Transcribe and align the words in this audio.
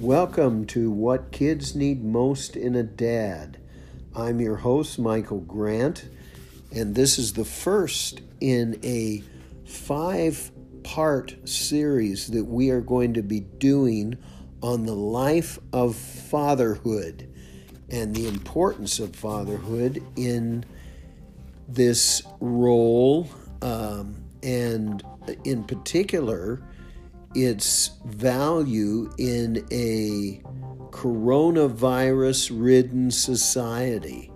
Welcome 0.00 0.64
to 0.68 0.90
What 0.90 1.30
Kids 1.30 1.76
Need 1.76 2.02
Most 2.02 2.56
in 2.56 2.74
a 2.74 2.82
Dad. 2.82 3.58
I'm 4.16 4.40
your 4.40 4.56
host, 4.56 4.98
Michael 4.98 5.40
Grant, 5.40 6.08
and 6.74 6.94
this 6.94 7.18
is 7.18 7.34
the 7.34 7.44
first 7.44 8.22
in 8.40 8.80
a 8.82 9.22
five 9.66 10.52
part 10.84 11.36
series 11.46 12.28
that 12.28 12.46
we 12.46 12.70
are 12.70 12.80
going 12.80 13.12
to 13.12 13.22
be 13.22 13.40
doing 13.40 14.16
on 14.62 14.86
the 14.86 14.94
life 14.94 15.58
of 15.70 15.96
fatherhood 15.96 17.28
and 17.90 18.14
the 18.14 18.26
importance 18.26 19.00
of 19.00 19.14
fatherhood 19.14 20.02
in 20.16 20.64
this 21.68 22.22
role, 22.40 23.28
um, 23.60 24.16
and 24.42 25.04
in 25.44 25.62
particular, 25.64 26.62
its 27.34 27.92
value 28.04 29.10
in 29.18 29.64
a 29.70 30.42
coronavirus 30.90 32.50
ridden 32.52 33.10
society, 33.10 34.32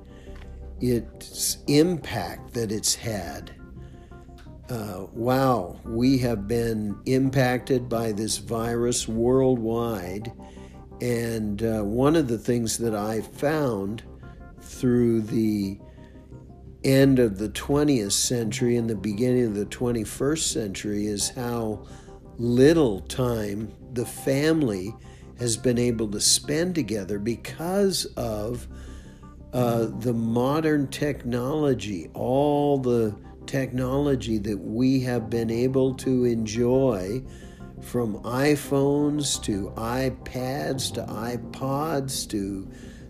its 0.81 1.59
impact 1.67 2.55
that 2.55 2.71
it's 2.71 2.95
had. 2.95 3.51
Uh, 4.71 5.07
wow, 5.13 5.79
we 5.85 6.19
have 6.19 6.49
been 6.49 6.99
impacted 7.07 7.89
by 7.89 8.13
this 8.13 8.39
virus 8.39 9.07
worldwide. 9.07 10.33
And 11.01 11.63
uh, 11.63 11.83
one 11.83 12.17
of 12.17 12.29
the 12.29 12.39
things 12.39 12.79
that 12.79 12.95
I 12.95 13.21
found 13.21 14.05
through 14.61 15.23
the 15.23 15.79
end 16.83 17.19
of 17.19 17.39
the 17.39 17.49
20th 17.51 18.13
century 18.13 18.77
and 18.77 18.89
the 18.89 18.95
beginning 18.95 19.47
of 19.47 19.55
the 19.55 19.67
21st 19.67 20.39
century 20.39 21.07
is 21.07 21.31
how 21.31 21.87
little 22.39 23.01
time 23.01 23.73
the 23.93 24.07
family 24.07 24.95
has 25.39 25.57
been 25.57 25.79
able 25.79 26.09
to 26.09 26.21
spend 26.21 26.75
together 26.75 27.19
because 27.19 28.07
of 28.17 28.69
uh, 29.53 29.87
the 30.01 30.13
modern 30.13 30.89
technology, 30.89 32.11
all 32.15 32.79
the 32.79 33.15
technology 33.47 34.39
that 34.39 34.59
we 34.59 35.01
have 35.01 35.31
been 35.31 35.51
able 35.51 35.95
to 35.95 36.25
enjoy 36.25 37.23
from 37.81 38.19
iPhones 38.23 39.41
to 39.43 39.71
iPads 39.77 40.93
to 40.95 41.03
iPods 41.03 42.29
to 42.31 42.69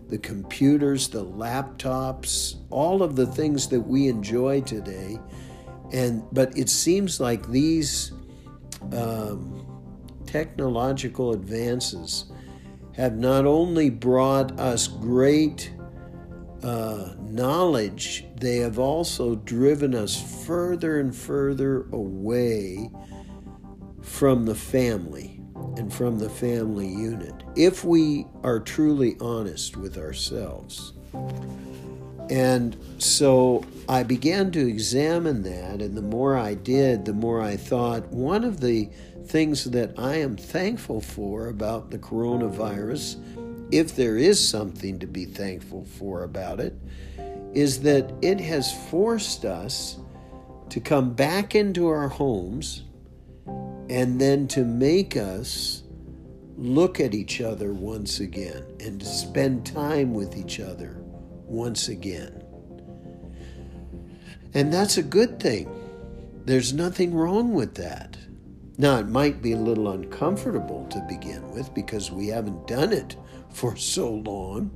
the 0.09 0.17
computers, 0.17 1.07
the 1.07 1.25
laptops, 1.25 2.57
all 2.69 3.01
of 3.01 3.15
the 3.15 3.25
things 3.25 3.67
that 3.69 3.81
we 3.81 4.07
enjoy 4.07 4.61
today. 4.61 5.17
And 5.91 6.23
but 6.31 6.55
it 6.57 6.69
seems 6.69 7.19
like 7.19 7.47
these 7.49 8.11
um, 8.93 9.65
technological 10.25 11.33
advances 11.33 12.25
have 12.95 13.17
not 13.17 13.45
only 13.45 13.89
brought 13.89 14.57
us 14.59 14.87
great 14.87 15.73
uh, 16.63 17.13
knowledge, 17.19 18.25
they 18.37 18.57
have 18.57 18.79
also 18.79 19.35
driven 19.35 19.93
us 19.93 20.45
further 20.45 20.99
and 20.99 21.15
further 21.15 21.83
away 21.91 22.89
from 24.01 24.45
the 24.45 24.55
family 24.55 25.41
and 25.77 25.93
from 25.93 26.17
the 26.19 26.29
family 26.29 26.87
unit 26.87 27.33
if 27.55 27.83
we 27.83 28.25
are 28.43 28.59
truly 28.59 29.15
honest 29.19 29.77
with 29.77 29.97
ourselves. 29.97 30.93
And 32.29 32.75
so 32.97 33.63
I 33.87 34.03
began 34.03 34.51
to 34.51 34.67
examine 34.67 35.43
that, 35.43 35.81
and 35.81 35.95
the 35.95 36.01
more 36.01 36.37
I 36.37 36.55
did, 36.55 37.05
the 37.05 37.13
more 37.13 37.41
I 37.41 37.55
thought 37.55 38.07
one 38.07 38.43
of 38.43 38.61
the 38.61 38.89
things 39.25 39.65
that 39.65 39.97
I 39.97 40.17
am 40.17 40.35
thankful 40.35 41.01
for 41.01 41.47
about 41.47 41.91
the 41.91 41.99
coronavirus, 41.99 43.17
if 43.71 43.95
there 43.95 44.17
is 44.17 44.47
something 44.47 44.99
to 44.99 45.07
be 45.07 45.25
thankful 45.25 45.85
for 45.85 46.23
about 46.23 46.59
it, 46.59 46.75
is 47.53 47.81
that 47.81 48.11
it 48.21 48.39
has 48.39 48.73
forced 48.89 49.45
us 49.45 49.97
to 50.69 50.79
come 50.79 51.13
back 51.13 51.55
into 51.55 51.87
our 51.87 52.09
homes 52.09 52.83
and 53.89 54.19
then 54.19 54.47
to 54.47 54.63
make 54.63 55.15
us 55.15 55.83
look 56.57 56.99
at 56.99 57.13
each 57.13 57.39
other 57.41 57.73
once 57.73 58.19
again 58.19 58.63
and 58.79 58.99
to 58.99 59.05
spend 59.05 59.65
time 59.65 60.13
with 60.13 60.35
each 60.35 60.59
other 60.59 61.04
once 61.45 61.87
again. 61.87 62.43
And 64.53 64.73
that's 64.73 64.97
a 64.97 65.03
good 65.03 65.39
thing. 65.39 65.69
There's 66.45 66.73
nothing 66.73 67.13
wrong 67.13 67.53
with 67.53 67.75
that. 67.75 68.17
Now, 68.77 68.99
it 68.99 69.07
might 69.07 69.41
be 69.41 69.53
a 69.53 69.57
little 69.57 69.89
uncomfortable 69.89 70.85
to 70.91 70.99
begin 71.07 71.49
with 71.51 71.73
because 71.73 72.11
we 72.11 72.27
haven't 72.27 72.67
done 72.67 72.91
it 72.91 73.15
for 73.49 73.75
so 73.75 74.09
long, 74.09 74.71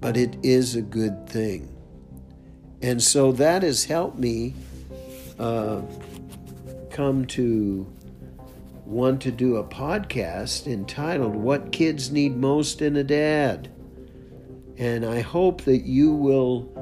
but 0.00 0.16
it 0.16 0.36
is 0.42 0.74
a 0.74 0.82
good 0.82 1.28
thing. 1.28 1.74
And 2.82 3.02
so 3.02 3.32
that 3.32 3.62
has 3.62 3.84
helped 3.84 4.18
me 4.18 4.54
uh, 5.38 5.82
come 6.90 7.24
to 7.26 7.92
want 8.84 9.20
to 9.22 9.30
do 9.30 9.56
a 9.56 9.64
podcast 9.64 10.66
entitled 10.66 11.36
What 11.36 11.72
Kids 11.72 12.10
Need 12.10 12.36
Most 12.36 12.80
in 12.80 12.96
a 12.96 13.04
Dad. 13.04 13.70
And 14.78 15.04
I 15.04 15.20
hope 15.20 15.62
that 15.62 15.82
you 15.84 16.12
will 16.12 16.72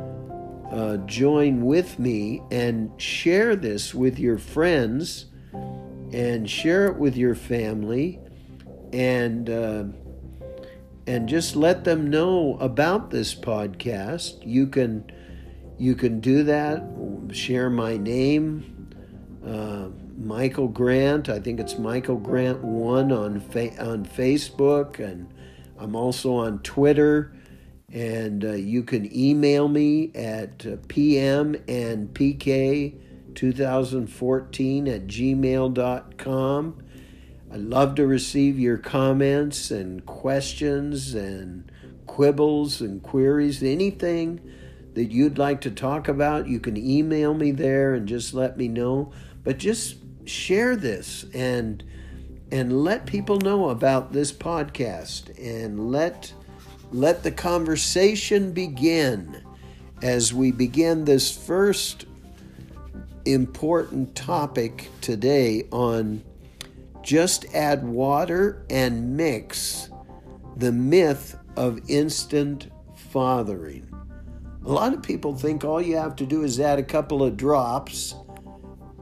uh, 0.71 0.99
join 1.07 1.65
with 1.65 1.99
me 1.99 2.43
and 2.51 2.91
share 3.01 3.57
this 3.57 3.95
with 3.95 4.19
your 4.19 4.39
friends 4.39 5.27
and 6.13 6.49
share 6.49 6.87
it 6.87 6.97
with 6.97 7.17
your 7.17 7.35
family 7.35 8.21
and 8.93 9.49
uh, 9.51 9.85
and 11.07 11.29
just 11.29 11.57
let 11.57 11.85
them 11.85 12.11
know 12.11 12.57
about 12.61 13.11
this 13.11 13.35
podcast. 13.35 14.45
You 14.45 14.67
can 14.67 15.11
you 15.79 15.95
can 15.95 16.21
do 16.21 16.43
that. 16.45 16.83
Share 17.33 17.71
my 17.71 17.97
name, 17.97 18.91
uh, 19.45 19.89
Michael 20.19 20.69
Grant. 20.69 21.29
I 21.29 21.39
think 21.39 21.61
it's 21.61 21.79
Michael 21.79 22.17
Grant 22.17 22.63
one 22.63 23.13
on 23.13 23.41
fa- 23.41 23.79
on 23.83 24.05
Facebook, 24.05 24.99
and 24.99 25.33
I'm 25.79 25.95
also 25.95 26.35
on 26.35 26.61
Twitter. 26.61 27.33
And 27.93 28.45
uh, 28.45 28.53
you 28.53 28.83
can 28.83 29.15
email 29.17 29.69
me 29.69 30.11
at 30.15 30.67
uh, 30.67 30.77
pm 30.89 31.55
and 31.69 32.13
pk 32.13 32.95
2014 33.35 34.89
at 34.89 35.07
gmail.com. 35.07 36.83
I 37.53 37.57
love 37.57 37.95
to 37.95 38.07
receive 38.07 38.59
your 38.59 38.77
comments 38.77 39.71
and 39.71 40.05
questions 40.05 41.15
and 41.15 41.71
quibbles 42.07 42.81
and 42.81 43.03
queries, 43.03 43.63
anything 43.63 44.41
that 44.95 45.13
you'd 45.13 45.37
like 45.37 45.61
to 45.61 45.71
talk 45.71 46.09
about, 46.09 46.49
you 46.49 46.59
can 46.59 46.77
email 46.77 47.35
me 47.35 47.51
there 47.51 47.93
and 47.93 48.09
just 48.09 48.33
let 48.33 48.57
me 48.57 48.67
know. 48.67 49.13
But 49.45 49.59
just 49.59 49.97
share 50.25 50.75
this 50.75 51.27
and 51.35 51.85
and 52.51 52.83
let 52.85 53.07
people 53.07 53.39
know 53.39 53.69
about 53.69 54.13
this 54.13 54.33
podcast 54.33 55.37
and 55.39 55.91
let 55.91 56.33
let 56.93 57.23
the 57.23 57.31
conversation 57.31 58.53
begin 58.53 59.43
as 60.03 60.33
we 60.33 60.53
begin 60.53 61.05
this 61.05 61.37
first 61.37 62.07
important 63.25 64.15
topic 64.15 64.89
today 65.01 65.67
on 65.73 66.23
just 67.03 67.45
add 67.55 67.85
water 67.85 68.65
and 68.71 69.17
mix 69.17 69.91
the 70.57 70.73
myth 70.73 71.39
of 71.57 71.81
instant 71.89 72.71
fathering. 72.95 73.89
A 74.65 74.71
lot 74.71 74.93
of 74.93 75.03
people 75.03 75.37
think 75.37 75.65
all 75.65 75.81
you 75.81 75.97
have 75.97 76.17
to 76.17 76.27
do 76.27 76.43
is 76.43 76.59
add 76.59 76.79
a 76.79 76.85
couple 76.85 77.23
of 77.23 77.37
drops 77.37 78.15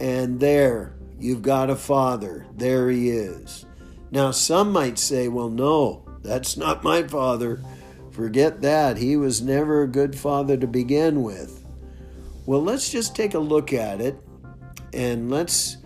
and 0.01 0.41
there 0.41 0.95
you've 1.19 1.42
got 1.42 1.71
a 1.71 1.77
father. 1.77 2.47
There 2.54 2.91
he 2.91 3.10
is. 3.10 3.65
Now, 4.10 4.30
some 4.30 4.72
might 4.72 4.98
say, 4.98 5.28
well, 5.28 5.48
no, 5.48 6.04
that's 6.22 6.57
not 6.57 6.84
my 6.84 7.03
father. 7.03 7.60
Forget 8.15 8.63
that. 8.63 8.97
He 8.97 9.16
was 9.16 9.43
never 9.43 9.83
a 9.83 9.89
good 9.89 10.16
father 10.16 10.57
to 10.57 10.69
begin 10.69 11.25
with. 11.25 11.65
Well, 12.47 12.63
let's 12.63 12.89
just 12.89 13.16
take 13.16 13.34
a 13.34 13.41
look 13.41 13.72
at 13.72 14.01
it 14.01 14.16
and 14.93 15.33
let's 15.33 15.78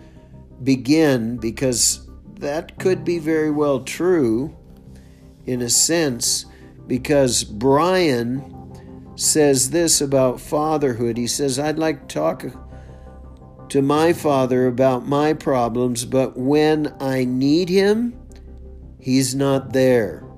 begin 0.63 1.37
because 1.37 2.07
that 2.35 2.77
could 2.77 3.03
be 3.03 3.17
very 3.17 3.49
well 3.49 3.79
true 3.79 4.55
in 5.47 5.63
a 5.63 5.69
sense 5.71 6.45
because 6.85 7.43
Brian 7.43 8.55
says 9.15 9.71
this 9.71 9.99
about 9.99 10.39
fatherhood. 10.39 11.17
He 11.17 11.25
says, 11.25 11.57
I'd 11.57 11.79
like 11.79 12.07
to 12.07 12.13
talk 12.13 12.45
to 13.69 13.81
my 13.81 14.13
father 14.13 14.67
about 14.67 15.07
my 15.07 15.33
problems, 15.33 16.05
but 16.05 16.37
when 16.37 16.93
I 16.99 17.25
need 17.25 17.69
him, 17.69 18.19
he's 18.99 19.33
not 19.33 19.73
there. 19.73 20.28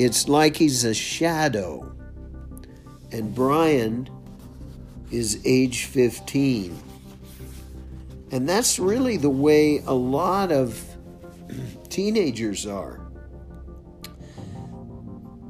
It's 0.00 0.28
like 0.28 0.56
he's 0.56 0.84
a 0.84 0.94
shadow. 0.94 1.94
And 3.12 3.34
Brian 3.34 4.08
is 5.10 5.42
age 5.44 5.84
15. 5.84 6.74
And 8.32 8.48
that's 8.48 8.78
really 8.78 9.18
the 9.18 9.28
way 9.28 9.82
a 9.86 9.92
lot 9.92 10.52
of 10.52 10.82
teenagers 11.90 12.66
are. 12.66 12.98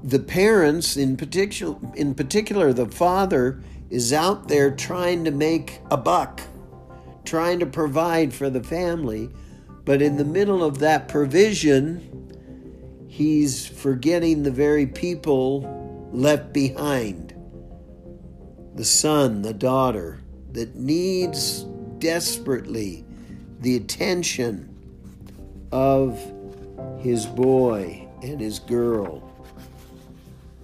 the 0.02 0.19
parents, 0.19 0.96
in 0.96 1.17
particular, 1.17 1.79
in 1.94 2.14
particular, 2.14 2.73
the 2.73 2.87
father, 2.87 3.62
is 3.91 4.12
out 4.12 4.49
there 4.49 4.70
trying 4.70 5.25
to 5.25 5.31
make 5.31 5.81
a 5.91 5.96
buck, 5.96 6.41
trying 7.25 7.61
to 7.61 7.67
provide 7.67 8.32
for 8.32 8.50
the 8.50 8.62
family, 8.62 9.31
but 9.85 10.03
in 10.03 10.17
the 10.17 10.25
middle 10.25 10.64
of 10.64 10.79
that 10.81 11.08
provision, 11.08 12.19
he's 13.11 13.67
forgetting 13.67 14.45
the 14.45 14.53
very 14.53 14.87
people 14.87 16.09
left 16.12 16.53
behind 16.53 17.35
the 18.77 18.85
son, 18.85 19.43
the 19.43 19.53
daughter 19.53 20.21
that 20.53 20.77
needs 20.77 21.65
desperately 21.99 23.05
the 23.59 23.75
attention 23.75 24.73
of 25.73 26.19
his 27.01 27.27
boy 27.27 28.07
and 28.23 28.41
his 28.41 28.61
girl. 28.61 29.29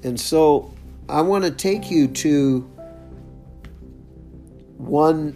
And 0.05 0.19
so 0.19 0.73
I 1.09 1.23
want 1.23 1.45
to 1.45 1.51
take 1.51 1.91
you 1.91 2.07
to 2.07 2.61
one 4.77 5.33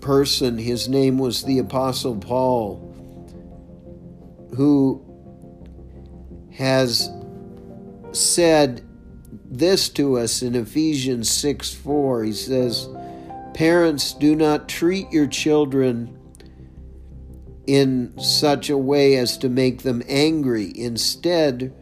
person, 0.00 0.58
his 0.58 0.88
name 0.88 1.18
was 1.18 1.44
the 1.44 1.60
Apostle 1.60 2.16
Paul, 2.16 2.78
who 4.56 5.07
has 6.58 7.08
said 8.10 8.84
this 9.48 9.88
to 9.90 10.18
us 10.18 10.42
in 10.42 10.56
Ephesians 10.56 11.30
6 11.30 11.72
4. 11.72 12.24
He 12.24 12.32
says, 12.32 12.88
Parents, 13.54 14.12
do 14.12 14.34
not 14.34 14.68
treat 14.68 15.08
your 15.12 15.28
children 15.28 16.18
in 17.68 18.12
such 18.18 18.70
a 18.70 18.76
way 18.76 19.16
as 19.16 19.38
to 19.38 19.48
make 19.48 19.82
them 19.82 20.02
angry. 20.08 20.72
Instead, 20.74 21.72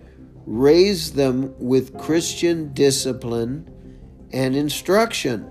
raise 0.45 1.13
them 1.13 1.55
with 1.59 1.97
Christian 1.97 2.75
discipline 2.75 3.73
and 4.31 4.55
instruction. 4.55 5.51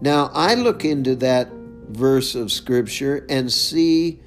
Now, 0.00 0.30
I 0.32 0.54
look 0.54 0.86
into 0.86 1.16
that 1.16 1.50
verse 1.90 2.34
of 2.34 2.50
Scripture 2.50 3.26
and 3.28 3.52
see 3.52 4.20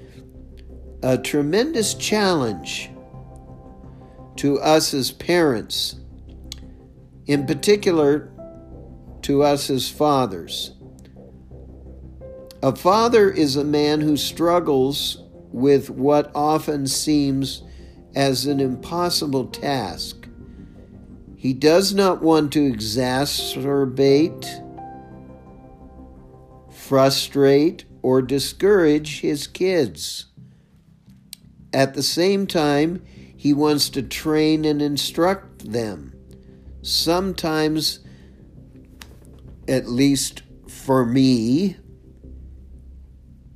a 1.02 1.18
tremendous 1.18 1.96
challenge 1.96 2.92
to 4.38 4.60
us 4.60 4.94
as 4.94 5.12
parents, 5.12 5.96
in 7.26 7.46
particular 7.46 8.32
to 9.24 9.44
us 9.44 9.70
as 9.70 9.90
fathers. 9.90 10.74
A 12.64 12.76
father 12.76 13.30
is 13.30 13.56
a 13.56 13.64
man 13.64 14.02
who 14.02 14.18
struggles 14.18 15.24
with 15.52 15.90
what 15.90 16.32
often 16.36 16.88
seems 16.88 17.64
as 18.16 18.46
an 18.46 18.60
impossible 18.60 19.48
task. 19.48 20.28
He 21.36 21.54
does 21.54 21.94
not 21.94 22.22
want 22.22 22.54
to 22.54 22.72
exacerbate, 22.72 24.46
frustrate, 26.72 27.86
or 28.04 28.22
discourage 28.22 29.22
his 29.22 29.48
kids. 29.48 30.26
At 31.74 31.94
the 31.96 32.04
same 32.04 32.46
time, 32.46 33.02
he 33.42 33.54
wants 33.54 33.90
to 33.90 34.04
train 34.04 34.66
and 34.66 34.84
instruct 34.84 35.72
them. 35.72 36.14
Sometimes, 36.84 38.02
at 39.68 39.88
least 39.88 40.44
for 40.68 41.04
me, 41.04 41.76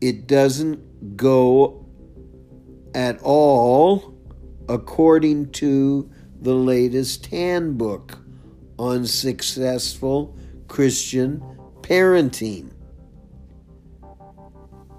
it 0.02 0.26
doesn't 0.26 1.16
go 1.16 1.86
at 2.96 3.22
all 3.22 4.18
according 4.68 5.52
to 5.52 6.10
the 6.42 6.56
latest 6.56 7.28
handbook 7.28 8.18
on 8.80 9.06
successful 9.06 10.36
Christian 10.68 11.44
parenting. 11.82 12.72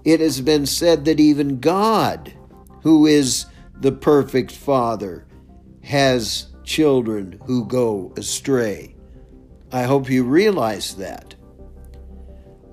It 0.04 0.20
has 0.20 0.40
been 0.40 0.64
said 0.64 1.06
that 1.06 1.18
even 1.18 1.58
God, 1.58 2.32
who 2.82 3.06
is 3.06 3.46
the 3.80 3.92
perfect 3.92 4.52
Father, 4.52 5.26
has 5.82 6.46
children 6.64 7.40
who 7.46 7.64
go 7.64 8.12
astray. 8.16 8.94
I 9.70 9.84
hope 9.84 10.10
you 10.10 10.24
realize 10.24 10.96
that. 10.96 11.34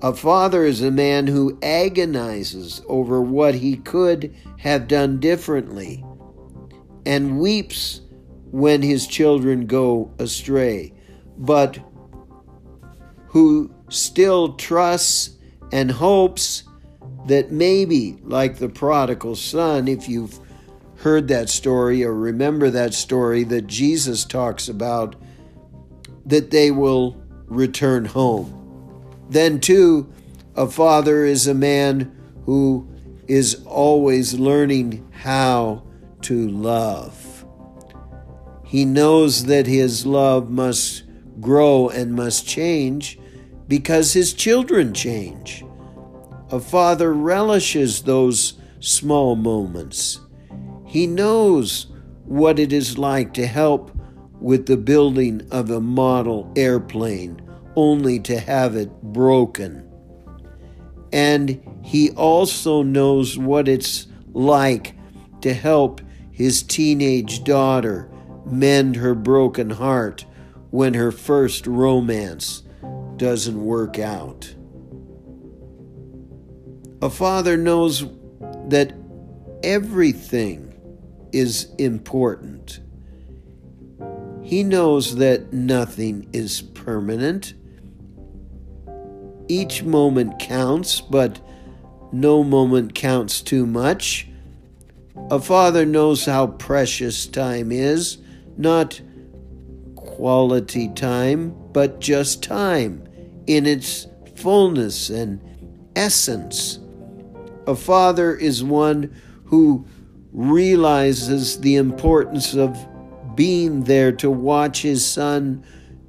A 0.02 0.12
father 0.12 0.64
is 0.64 0.82
a 0.82 0.90
man 0.90 1.26
who 1.26 1.58
agonizes 1.62 2.82
over 2.88 3.22
what 3.22 3.54
he 3.54 3.76
could 3.76 4.34
have 4.58 4.88
done 4.88 5.18
differently 5.20 6.04
and 7.06 7.38
weeps 7.38 8.00
when 8.50 8.82
his 8.82 9.06
children 9.06 9.66
go 9.66 10.12
astray, 10.18 10.92
but 11.38 11.78
who 13.28 13.72
still 13.88 14.54
trusts 14.54 15.36
and 15.72 15.90
hopes 15.90 16.64
that 17.26 17.50
maybe, 17.50 18.18
like 18.22 18.58
the 18.58 18.68
prodigal 18.68 19.34
son, 19.34 19.88
if 19.88 20.08
you've 20.08 20.38
heard 21.04 21.28
that 21.28 21.50
story 21.50 22.02
or 22.02 22.14
remember 22.14 22.70
that 22.70 22.94
story 22.94 23.44
that 23.44 23.66
Jesus 23.66 24.24
talks 24.24 24.70
about, 24.70 25.14
that 26.24 26.50
they 26.50 26.70
will 26.70 27.22
return 27.44 28.06
home. 28.06 29.12
Then, 29.28 29.60
too, 29.60 30.10
a 30.56 30.66
father 30.66 31.26
is 31.26 31.46
a 31.46 31.52
man 31.52 32.10
who 32.46 32.88
is 33.28 33.62
always 33.66 34.32
learning 34.32 35.06
how 35.12 35.82
to 36.22 36.48
love. 36.48 37.44
He 38.64 38.86
knows 38.86 39.44
that 39.44 39.66
his 39.66 40.06
love 40.06 40.48
must 40.48 41.04
grow 41.38 41.90
and 41.90 42.14
must 42.14 42.48
change 42.48 43.18
because 43.68 44.14
his 44.14 44.32
children 44.32 44.94
change. 44.94 45.66
A 46.50 46.60
father 46.60 47.12
relishes 47.12 48.04
those 48.04 48.54
small 48.80 49.36
moments. 49.36 50.20
He 50.94 51.08
knows 51.08 51.88
what 52.24 52.60
it 52.60 52.72
is 52.72 52.98
like 52.98 53.34
to 53.34 53.48
help 53.48 53.90
with 54.40 54.66
the 54.66 54.76
building 54.76 55.44
of 55.50 55.68
a 55.68 55.80
model 55.80 56.52
airplane 56.54 57.42
only 57.74 58.20
to 58.20 58.38
have 58.38 58.76
it 58.76 59.02
broken. 59.02 59.90
And 61.12 61.60
he 61.82 62.12
also 62.12 62.82
knows 62.82 63.36
what 63.36 63.66
it's 63.66 64.06
like 64.34 64.94
to 65.40 65.52
help 65.52 66.00
his 66.30 66.62
teenage 66.62 67.42
daughter 67.42 68.08
mend 68.46 68.94
her 68.94 69.16
broken 69.16 69.70
heart 69.70 70.24
when 70.70 70.94
her 70.94 71.10
first 71.10 71.66
romance 71.66 72.62
doesn't 73.16 73.60
work 73.60 73.98
out. 73.98 74.54
A 77.02 77.10
father 77.10 77.56
knows 77.56 78.04
that 78.68 78.94
everything 79.64 80.70
is 81.34 81.68
important. 81.78 82.80
He 84.42 84.62
knows 84.62 85.16
that 85.16 85.52
nothing 85.52 86.28
is 86.32 86.62
permanent 86.62 87.54
each 89.48 89.82
moment 89.82 90.38
counts, 90.38 91.00
but 91.00 91.40
no 92.12 92.42
moment 92.42 92.94
counts 92.94 93.40
too 93.40 93.66
much. 93.66 94.28
A 95.30 95.40
father 95.40 95.84
knows 95.84 96.24
how 96.24 96.46
precious 96.46 97.26
time 97.26 97.70
is, 97.72 98.18
not 98.56 99.00
quality 99.96 100.88
time, 100.88 101.54
but 101.72 102.00
just 102.00 102.42
time 102.42 103.06
in 103.46 103.66
its 103.66 104.06
fullness 104.36 105.10
and 105.10 105.40
essence. 105.96 106.78
A 107.66 107.74
father 107.74 108.34
is 108.34 108.62
one 108.62 109.14
who 109.44 109.86
realizes 110.34 111.60
the 111.60 111.76
importance 111.76 112.54
of 112.54 112.76
being 113.36 113.84
there 113.84 114.12
to 114.12 114.30
watch 114.30 114.82
his 114.82 115.06
son 115.06 115.64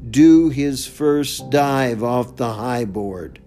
do 0.10 0.50
his 0.50 0.86
first 0.86 1.50
dive 1.50 2.04
off 2.04 2.36
the 2.36 2.54
high 2.54 2.86
board. 2.86 3.40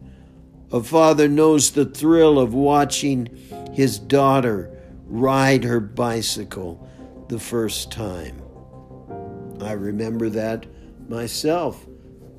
A 0.73 0.83
father 0.83 1.29
knows 1.29 1.73
the 1.73 1.85
thrill 1.85 2.39
of 2.39 2.55
watching 2.55 3.29
his 3.73 3.99
daughter 3.99 4.71
ride 5.07 5.65
her 5.65 5.81
bicycle 5.81 6.89
the 7.29 7.39
first 7.39 7.91
time. 7.91 8.41
I 9.61 9.73
remember 9.73 10.29
that 10.31 10.67
myself. 11.09 11.87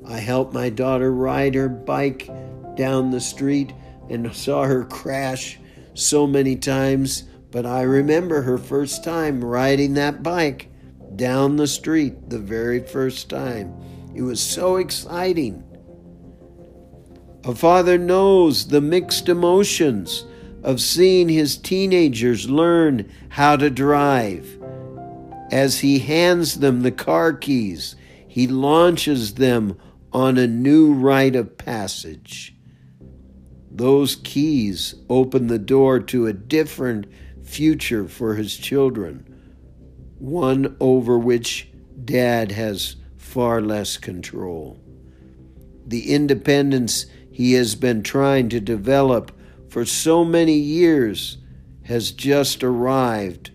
I 0.06 0.18
helped 0.18 0.54
my 0.54 0.70
daughter 0.70 1.12
ride 1.12 1.54
her 1.54 1.68
bike 1.68 2.28
down 2.74 3.10
the 3.10 3.20
street 3.20 3.72
and 4.08 4.34
saw 4.34 4.64
her 4.64 4.84
crash 4.84 5.58
so 5.94 6.26
many 6.26 6.56
times, 6.56 7.24
but 7.50 7.66
I 7.66 7.82
remember 7.82 8.42
her 8.42 8.58
first 8.58 9.02
time 9.02 9.44
riding 9.44 9.94
that 9.94 10.22
bike 10.22 10.68
down 11.16 11.56
the 11.56 11.66
street 11.66 12.30
the 12.30 12.38
very 12.38 12.80
first 12.80 13.28
time. 13.28 13.74
It 14.14 14.22
was 14.22 14.40
so 14.40 14.76
exciting. 14.76 15.64
A 17.44 17.54
father 17.54 17.98
knows 17.98 18.68
the 18.68 18.80
mixed 18.80 19.28
emotions 19.28 20.24
of 20.62 20.80
seeing 20.80 21.28
his 21.28 21.56
teenagers 21.56 22.50
learn 22.50 23.10
how 23.30 23.56
to 23.56 23.70
drive 23.70 24.58
As 25.50 25.80
he 25.80 26.00
hands 26.00 26.60
them 26.60 26.82
the 26.82 26.92
car 26.92 27.32
keys, 27.32 27.96
he 28.28 28.46
launches 28.46 29.34
them 29.34 29.76
on 30.12 30.38
a 30.38 30.46
new 30.46 30.92
rite 30.92 31.34
of 31.34 31.58
passage. 31.58 32.54
Those 33.70 34.16
keys 34.16 34.94
open 35.08 35.46
the 35.46 35.58
door 35.58 35.98
to 36.00 36.26
a 36.26 36.32
different 36.32 37.06
future 37.50 38.06
for 38.06 38.36
his 38.36 38.56
children, 38.56 39.24
one 40.18 40.76
over 40.80 41.18
which 41.18 41.68
dad 42.04 42.52
has 42.52 42.96
far 43.16 43.60
less 43.60 43.96
control. 43.96 44.78
The 45.86 46.12
independence 46.12 47.06
he 47.32 47.54
has 47.54 47.74
been 47.74 48.02
trying 48.02 48.48
to 48.50 48.60
develop 48.60 49.32
for 49.68 49.84
so 49.84 50.24
many 50.24 50.54
years 50.54 51.38
has 51.82 52.12
just 52.12 52.62
arrived 52.62 53.50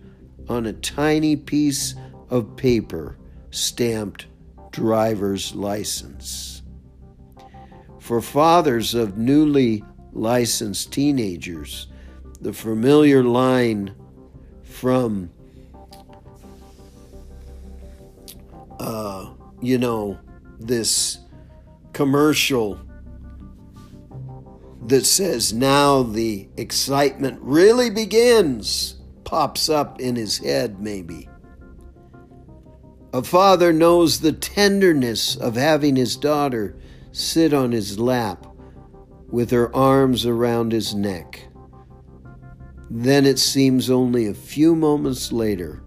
on 0.50 0.66
a 0.66 0.74
tiny 0.74 1.36
piece 1.36 1.96
of 2.30 2.58
paper 2.58 3.18
stamped 3.52 4.26
driver's 4.72 5.56
license. 5.56 6.62
For 8.00 8.22
fathers 8.22 8.94
of 8.94 9.18
newly 9.18 9.84
licensed 10.12 10.92
teenagers, 10.92 11.88
the 12.46 12.54
familiar 12.54 13.24
line 13.24 13.96
from, 14.62 15.32
uh, 18.80 19.32
you 19.64 19.80
know, 19.80 20.20
this 20.60 21.18
commercial 21.92 22.80
that 24.86 25.08
says, 25.08 25.54
Now 25.54 26.04
the 26.04 26.48
excitement 26.56 27.40
really 27.42 27.90
begins, 27.90 28.98
pops 29.24 29.68
up 29.68 30.00
in 30.00 30.16
his 30.16 30.38
head, 30.38 30.80
maybe. 30.80 31.28
A 33.12 33.24
father 33.24 33.74
knows 33.74 34.20
the 34.20 34.34
tenderness 34.34 35.36
of 35.36 35.56
having 35.56 35.96
his 35.96 36.16
daughter 36.16 36.78
sit 37.12 37.56
on 37.56 37.72
his 37.72 37.98
lap 37.98 38.46
with 39.32 39.50
her 39.50 39.76
arms 39.76 40.28
around 40.28 40.74
his 40.74 40.94
neck. 40.94 41.48
Then 42.90 43.26
it 43.26 43.40
seems 43.40 43.90
only 43.90 44.28
a 44.28 44.34
few 44.34 44.76
moments 44.76 45.32
later 45.32 45.84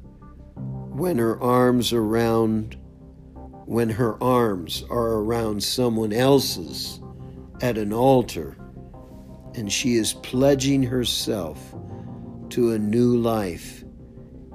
when 0.56 1.18
her 1.18 1.40
arms 1.40 1.92
around 1.92 2.76
when 3.66 3.90
her 3.90 4.22
arms 4.22 4.82
are 4.90 5.12
around 5.18 5.62
someone 5.62 6.12
else's 6.12 7.00
at 7.60 7.76
an 7.76 7.92
altar 7.92 8.56
and 9.54 9.70
she 9.70 9.96
is 9.96 10.14
pledging 10.14 10.82
herself 10.82 11.74
to 12.48 12.72
a 12.72 12.78
new 12.78 13.16
life 13.16 13.84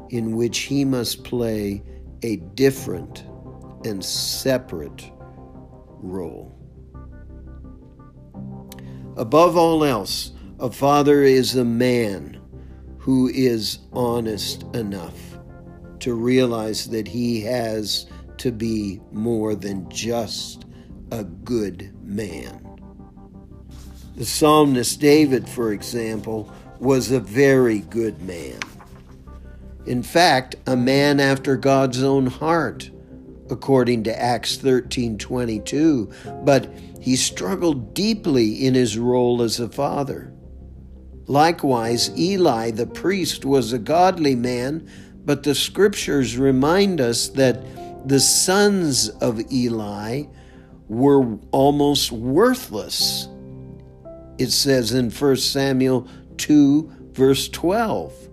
in 0.09 0.35
which 0.35 0.59
he 0.59 0.83
must 0.83 1.23
play 1.23 1.83
a 2.23 2.37
different 2.55 3.23
and 3.85 4.03
separate 4.03 5.11
role. 5.99 6.51
Above 9.17 9.55
all 9.55 9.83
else, 9.83 10.31
a 10.63 10.71
father 10.71 11.23
is 11.23 11.57
a 11.57 11.65
man 11.65 12.39
who 12.97 13.27
is 13.27 13.79
honest 13.91 14.63
enough 14.73 15.37
to 15.99 16.13
realize 16.13 16.87
that 16.87 17.05
he 17.05 17.41
has 17.41 18.05
to 18.37 18.49
be 18.49 19.01
more 19.11 19.55
than 19.55 19.89
just 19.89 20.63
a 21.11 21.25
good 21.25 21.93
man. 22.01 22.79
The 24.15 24.23
psalmist 24.23 25.01
David, 25.01 25.49
for 25.49 25.73
example, 25.73 26.49
was 26.79 27.11
a 27.11 27.19
very 27.19 27.79
good 27.79 28.21
man. 28.21 28.61
In 29.85 30.01
fact, 30.01 30.55
a 30.65 30.77
man 30.77 31.19
after 31.19 31.57
God's 31.57 32.01
own 32.01 32.27
heart, 32.27 32.89
according 33.49 34.03
to 34.03 34.17
Acts 34.17 34.55
13:22, 34.55 36.09
but 36.45 36.73
he 37.01 37.17
struggled 37.17 37.93
deeply 37.93 38.65
in 38.65 38.75
his 38.75 38.97
role 38.97 39.41
as 39.41 39.59
a 39.59 39.67
father. 39.67 40.33
Likewise, 41.27 42.15
Eli 42.17 42.71
the 42.71 42.87
priest 42.87 43.45
was 43.45 43.73
a 43.73 43.79
godly 43.79 44.35
man, 44.35 44.87
but 45.25 45.43
the 45.43 45.55
scriptures 45.55 46.37
remind 46.37 46.99
us 46.99 47.29
that 47.29 47.63
the 48.07 48.19
sons 48.19 49.09
of 49.09 49.39
Eli 49.51 50.23
were 50.89 51.37
almost 51.51 52.11
worthless. 52.11 53.29
It 54.37 54.51
says 54.51 54.91
in 54.93 55.09
1 55.09 55.35
Samuel 55.37 56.07
2, 56.37 56.91
verse 57.13 57.47
12 57.49 58.23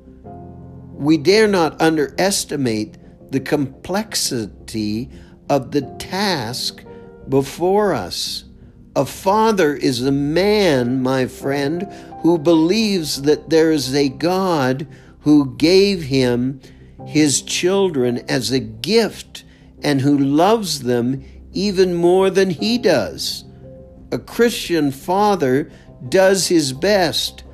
we 1.01 1.17
dare 1.17 1.49
not 1.49 1.81
underestimate 1.81 2.99
the 3.33 3.41
complexity 3.41 5.09
of 5.49 5.71
the 5.71 5.81
task 5.99 6.85
before 7.31 7.95
us. 7.95 8.45
A 8.97 9.07
father 9.07 9.75
is 9.75 10.03
a 10.03 10.11
man, 10.13 11.03
my 11.03 11.27
friend, 11.27 11.87
who 12.23 12.39
believes 12.39 13.23
that 13.23 13.49
there 13.49 13.71
is 13.71 13.95
a 13.95 14.09
God 14.09 14.87
who 15.21 15.55
gave 15.57 16.03
him 16.03 16.61
his 17.07 17.41
children 17.43 18.19
as 18.29 18.51
a 18.51 18.59
gift 18.59 19.45
and 19.83 20.01
who 20.01 20.19
loves 20.19 20.81
them 20.81 21.25
even 21.53 21.95
more 21.95 22.31
than 22.31 22.51
he 22.51 22.79
does. 22.79 23.45
A 24.13 24.19
Christian 24.19 24.91
father 24.91 25.71
does 26.09 26.49
his 26.49 26.73
best 26.73 27.45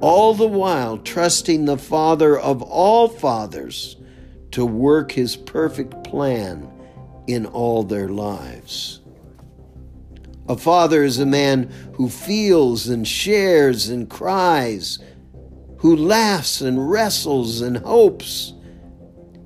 all 0.00 0.34
the 0.34 0.46
while 0.46 0.98
trusting 0.98 1.64
the 1.64 1.78
Father 1.78 2.38
of 2.38 2.62
all 2.62 3.08
fathers 3.08 3.96
to 4.50 4.66
work 4.66 5.12
his 5.12 5.36
perfect 5.36 6.04
plan 6.04 6.70
in 7.26 7.46
all 7.46 7.82
their 7.84 8.08
lives. 8.08 9.00
A 10.48 10.56
father 10.56 11.02
is 11.02 11.18
a 11.18 11.26
man 11.26 11.70
who 11.94 12.08
feels 12.08 12.88
and 12.88 13.06
shares 13.06 13.88
and 13.88 14.08
cries, 14.10 14.98
who 15.78 15.96
laughs 15.96 16.60
and 16.60 16.90
wrestles 16.90 17.60
and 17.60 17.78
hopes. 17.78 18.52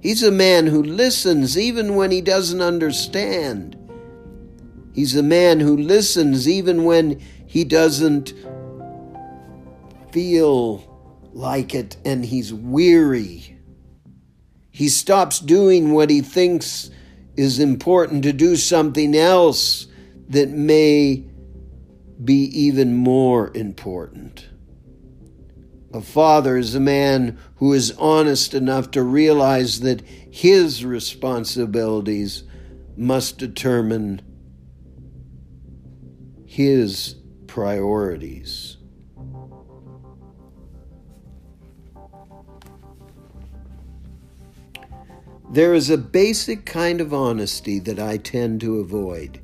He's 0.00 0.22
a 0.22 0.30
man 0.30 0.66
who 0.66 0.82
listens 0.82 1.58
even 1.58 1.96
when 1.96 2.10
he 2.10 2.20
doesn't 2.20 2.60
understand. 2.60 3.76
He's 4.92 5.16
a 5.16 5.22
man 5.22 5.60
who 5.60 5.76
listens 5.76 6.48
even 6.48 6.84
when 6.84 7.20
he 7.46 7.64
doesn't 7.64 8.34
feel 10.12 10.84
like 11.32 11.74
it 11.74 11.96
and 12.04 12.24
he's 12.24 12.52
weary. 12.52 13.58
He 14.70 14.88
stops 14.88 15.40
doing 15.40 15.92
what 15.92 16.10
he 16.10 16.20
thinks 16.20 16.90
is 17.36 17.58
important 17.58 18.22
to 18.24 18.32
do 18.32 18.56
something 18.56 19.16
else 19.16 19.87
that 20.28 20.50
may 20.50 21.24
be 22.22 22.44
even 22.58 22.94
more 22.96 23.50
important. 23.56 24.48
A 25.92 26.02
father 26.02 26.58
is 26.58 26.74
a 26.74 26.80
man 26.80 27.38
who 27.56 27.72
is 27.72 27.92
honest 27.92 28.52
enough 28.52 28.90
to 28.90 29.02
realize 29.02 29.80
that 29.80 30.02
his 30.30 30.84
responsibilities 30.84 32.44
must 32.96 33.38
determine 33.38 34.20
his 36.44 37.14
priorities. 37.46 38.76
There 45.50 45.72
is 45.72 45.88
a 45.88 45.96
basic 45.96 46.66
kind 46.66 47.00
of 47.00 47.14
honesty 47.14 47.78
that 47.78 47.98
I 47.98 48.18
tend 48.18 48.60
to 48.60 48.80
avoid 48.80 49.40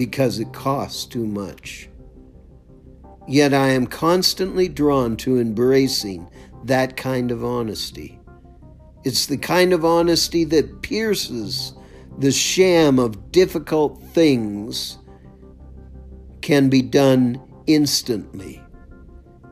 because 0.00 0.38
it 0.38 0.50
costs 0.54 1.04
too 1.04 1.26
much. 1.26 1.90
Yet 3.28 3.52
I 3.52 3.68
am 3.68 3.86
constantly 3.86 4.66
drawn 4.66 5.14
to 5.18 5.38
embracing 5.38 6.26
that 6.64 6.96
kind 6.96 7.30
of 7.30 7.44
honesty. 7.44 8.18
It's 9.04 9.26
the 9.26 9.36
kind 9.36 9.74
of 9.74 9.84
honesty 9.84 10.44
that 10.44 10.80
pierces 10.80 11.74
the 12.16 12.32
sham 12.32 12.98
of 12.98 13.30
difficult 13.30 14.02
things 14.14 14.96
can 16.40 16.70
be 16.70 16.80
done 16.80 17.38
instantly. 17.66 18.62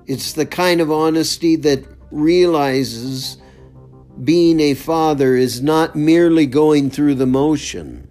It's 0.06 0.32
the 0.32 0.46
kind 0.46 0.80
of 0.80 0.90
honesty 0.90 1.56
that 1.56 1.84
realizes 2.10 3.36
being 4.24 4.60
a 4.60 4.72
father 4.72 5.36
is 5.36 5.60
not 5.60 5.94
merely 5.94 6.46
going 6.46 6.88
through 6.88 7.16
the 7.16 7.26
motions. 7.26 8.07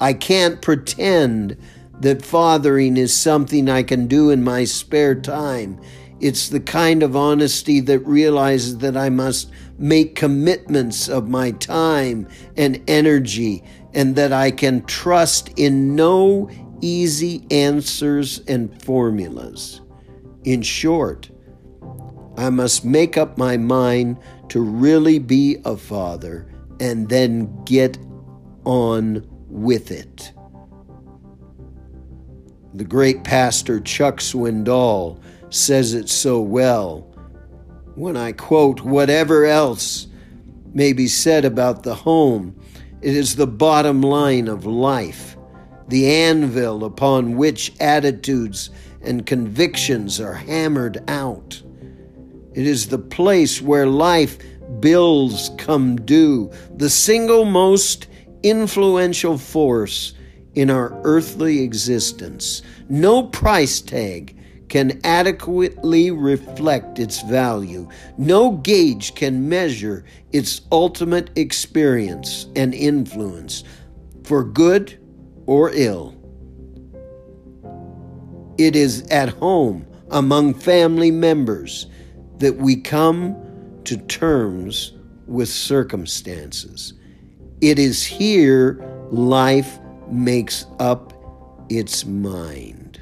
I 0.00 0.12
can't 0.12 0.60
pretend 0.60 1.56
that 2.00 2.24
fathering 2.24 2.96
is 2.96 3.14
something 3.14 3.68
I 3.68 3.82
can 3.82 4.06
do 4.06 4.30
in 4.30 4.42
my 4.42 4.64
spare 4.64 5.14
time. 5.14 5.80
It's 6.20 6.48
the 6.48 6.60
kind 6.60 7.02
of 7.02 7.16
honesty 7.16 7.80
that 7.80 8.00
realizes 8.00 8.78
that 8.78 8.96
I 8.96 9.10
must 9.10 9.50
make 9.78 10.14
commitments 10.14 11.08
of 11.08 11.28
my 11.28 11.50
time 11.52 12.28
and 12.56 12.82
energy 12.88 13.62
and 13.92 14.16
that 14.16 14.32
I 14.32 14.50
can 14.50 14.84
trust 14.84 15.50
in 15.56 15.94
no 15.94 16.50
easy 16.80 17.46
answers 17.50 18.40
and 18.48 18.82
formulas. 18.82 19.80
In 20.44 20.62
short, 20.62 21.30
I 22.36 22.50
must 22.50 22.84
make 22.84 23.16
up 23.16 23.38
my 23.38 23.56
mind 23.56 24.18
to 24.48 24.60
really 24.60 25.18
be 25.18 25.58
a 25.64 25.76
father 25.76 26.52
and 26.80 27.08
then 27.08 27.64
get 27.64 27.98
on 28.64 29.26
with 29.54 29.90
it. 29.90 30.32
The 32.74 32.84
great 32.84 33.22
pastor 33.22 33.78
Chuck 33.78 34.18
Swindoll 34.18 35.22
says 35.48 35.94
it 35.94 36.08
so 36.08 36.40
well 36.40 37.14
when 37.94 38.16
I 38.16 38.32
quote, 38.32 38.80
Whatever 38.80 39.46
else 39.46 40.08
may 40.72 40.92
be 40.92 41.06
said 41.06 41.44
about 41.44 41.84
the 41.84 41.94
home, 41.94 42.58
it 43.00 43.14
is 43.14 43.36
the 43.36 43.46
bottom 43.46 44.00
line 44.00 44.48
of 44.48 44.66
life, 44.66 45.36
the 45.88 46.10
anvil 46.10 46.84
upon 46.84 47.36
which 47.36 47.72
attitudes 47.78 48.70
and 49.02 49.24
convictions 49.24 50.20
are 50.20 50.34
hammered 50.34 51.04
out. 51.08 51.62
It 52.54 52.66
is 52.66 52.88
the 52.88 52.98
place 52.98 53.62
where 53.62 53.86
life 53.86 54.38
bills 54.80 55.50
come 55.58 55.96
due, 55.96 56.50
the 56.74 56.90
single 56.90 57.44
most 57.44 58.08
influential 58.44 59.38
force 59.38 60.12
in 60.54 60.70
our 60.70 61.00
earthly 61.02 61.62
existence. 61.62 62.62
No 62.88 63.24
price 63.24 63.80
tag 63.80 64.38
can 64.68 65.00
adequately 65.04 66.10
reflect 66.10 66.98
its 66.98 67.22
value. 67.22 67.88
No 68.18 68.52
gauge 68.52 69.14
can 69.14 69.48
measure 69.48 70.04
its 70.32 70.60
ultimate 70.70 71.30
experience 71.36 72.46
and 72.54 72.74
influence, 72.74 73.64
for 74.24 74.44
good 74.44 74.98
or 75.46 75.70
ill. 75.74 76.14
It 78.58 78.76
is 78.76 79.06
at 79.08 79.28
home 79.30 79.86
among 80.10 80.54
family 80.54 81.10
members 81.10 81.86
that 82.38 82.56
we 82.56 82.76
come 82.76 83.36
to 83.84 83.96
terms 83.96 84.92
with 85.26 85.48
circumstances. 85.48 86.94
It 87.64 87.78
is 87.78 88.04
here 88.04 88.78
life 89.10 89.78
makes 90.10 90.66
up 90.78 91.14
its 91.70 92.04
mind. 92.04 93.00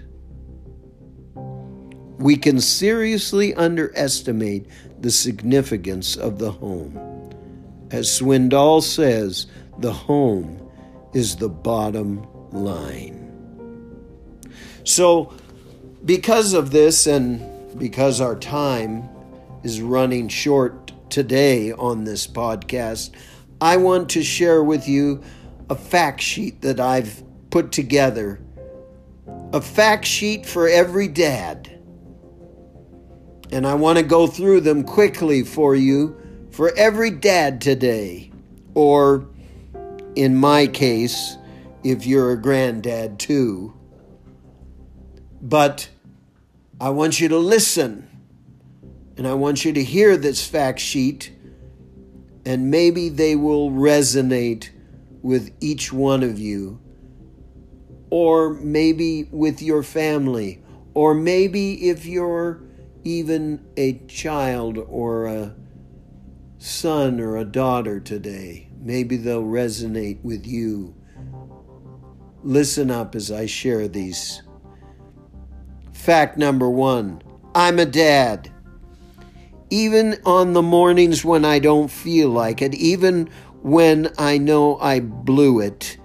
We 1.34 2.36
can 2.36 2.60
seriously 2.60 3.54
underestimate 3.54 4.68
the 5.00 5.10
significance 5.10 6.14
of 6.14 6.38
the 6.38 6.52
home. 6.52 6.96
As 7.90 8.06
Swindoll 8.06 8.84
says, 8.84 9.48
the 9.80 9.92
home 9.92 10.70
is 11.12 11.34
the 11.34 11.48
bottom 11.48 12.24
line. 12.52 13.32
So, 14.84 15.34
because 16.04 16.52
of 16.52 16.70
this, 16.70 17.08
and 17.08 17.76
because 17.80 18.20
our 18.20 18.36
time 18.36 19.08
is 19.64 19.80
running 19.82 20.28
short 20.28 20.92
today 21.10 21.72
on 21.72 22.04
this 22.04 22.28
podcast, 22.28 23.10
I 23.62 23.76
want 23.76 24.10
to 24.10 24.24
share 24.24 24.60
with 24.60 24.88
you 24.88 25.22
a 25.70 25.76
fact 25.76 26.20
sheet 26.20 26.62
that 26.62 26.80
I've 26.80 27.22
put 27.50 27.70
together. 27.70 28.40
A 29.52 29.60
fact 29.60 30.04
sheet 30.04 30.46
for 30.46 30.66
every 30.66 31.06
dad. 31.06 31.68
And 33.52 33.64
I 33.64 33.74
want 33.74 33.98
to 33.98 34.04
go 34.04 34.26
through 34.26 34.62
them 34.62 34.82
quickly 34.82 35.44
for 35.44 35.76
you 35.76 36.20
for 36.50 36.76
every 36.76 37.10
dad 37.10 37.60
today. 37.60 38.32
Or, 38.74 39.28
in 40.16 40.34
my 40.34 40.66
case, 40.66 41.36
if 41.84 42.04
you're 42.04 42.32
a 42.32 42.42
granddad 42.42 43.20
too. 43.20 43.74
But 45.40 45.88
I 46.80 46.90
want 46.90 47.20
you 47.20 47.28
to 47.28 47.38
listen. 47.38 48.08
And 49.16 49.28
I 49.28 49.34
want 49.34 49.64
you 49.64 49.72
to 49.72 49.84
hear 49.84 50.16
this 50.16 50.44
fact 50.44 50.80
sheet. 50.80 51.30
And 52.44 52.70
maybe 52.70 53.08
they 53.08 53.36
will 53.36 53.70
resonate 53.70 54.70
with 55.22 55.54
each 55.60 55.92
one 55.92 56.22
of 56.22 56.38
you, 56.38 56.80
or 58.10 58.54
maybe 58.54 59.28
with 59.30 59.62
your 59.62 59.82
family, 59.82 60.62
or 60.94 61.14
maybe 61.14 61.88
if 61.88 62.04
you're 62.04 62.60
even 63.04 63.64
a 63.76 63.98
child 64.06 64.78
or 64.78 65.26
a 65.26 65.54
son 66.58 67.20
or 67.20 67.36
a 67.36 67.44
daughter 67.44 68.00
today, 68.00 68.68
maybe 68.80 69.16
they'll 69.16 69.42
resonate 69.44 70.22
with 70.22 70.46
you. 70.46 70.94
Listen 72.42 72.90
up 72.90 73.14
as 73.14 73.30
I 73.30 73.46
share 73.46 73.86
these. 73.88 74.42
Fact 75.92 76.36
number 76.36 76.68
one 76.68 77.22
I'm 77.54 77.78
a 77.78 77.86
dad. 77.86 78.50
Even 79.72 80.18
on 80.26 80.52
the 80.52 80.60
mornings 80.60 81.24
when 81.24 81.46
I 81.46 81.58
don't 81.58 81.90
feel 81.90 82.28
like 82.28 82.60
it, 82.60 82.74
even 82.74 83.30
when 83.62 84.12
I 84.18 84.36
know 84.36 84.78
I 84.78 85.00
blew 85.00 85.60
it, 85.60 85.96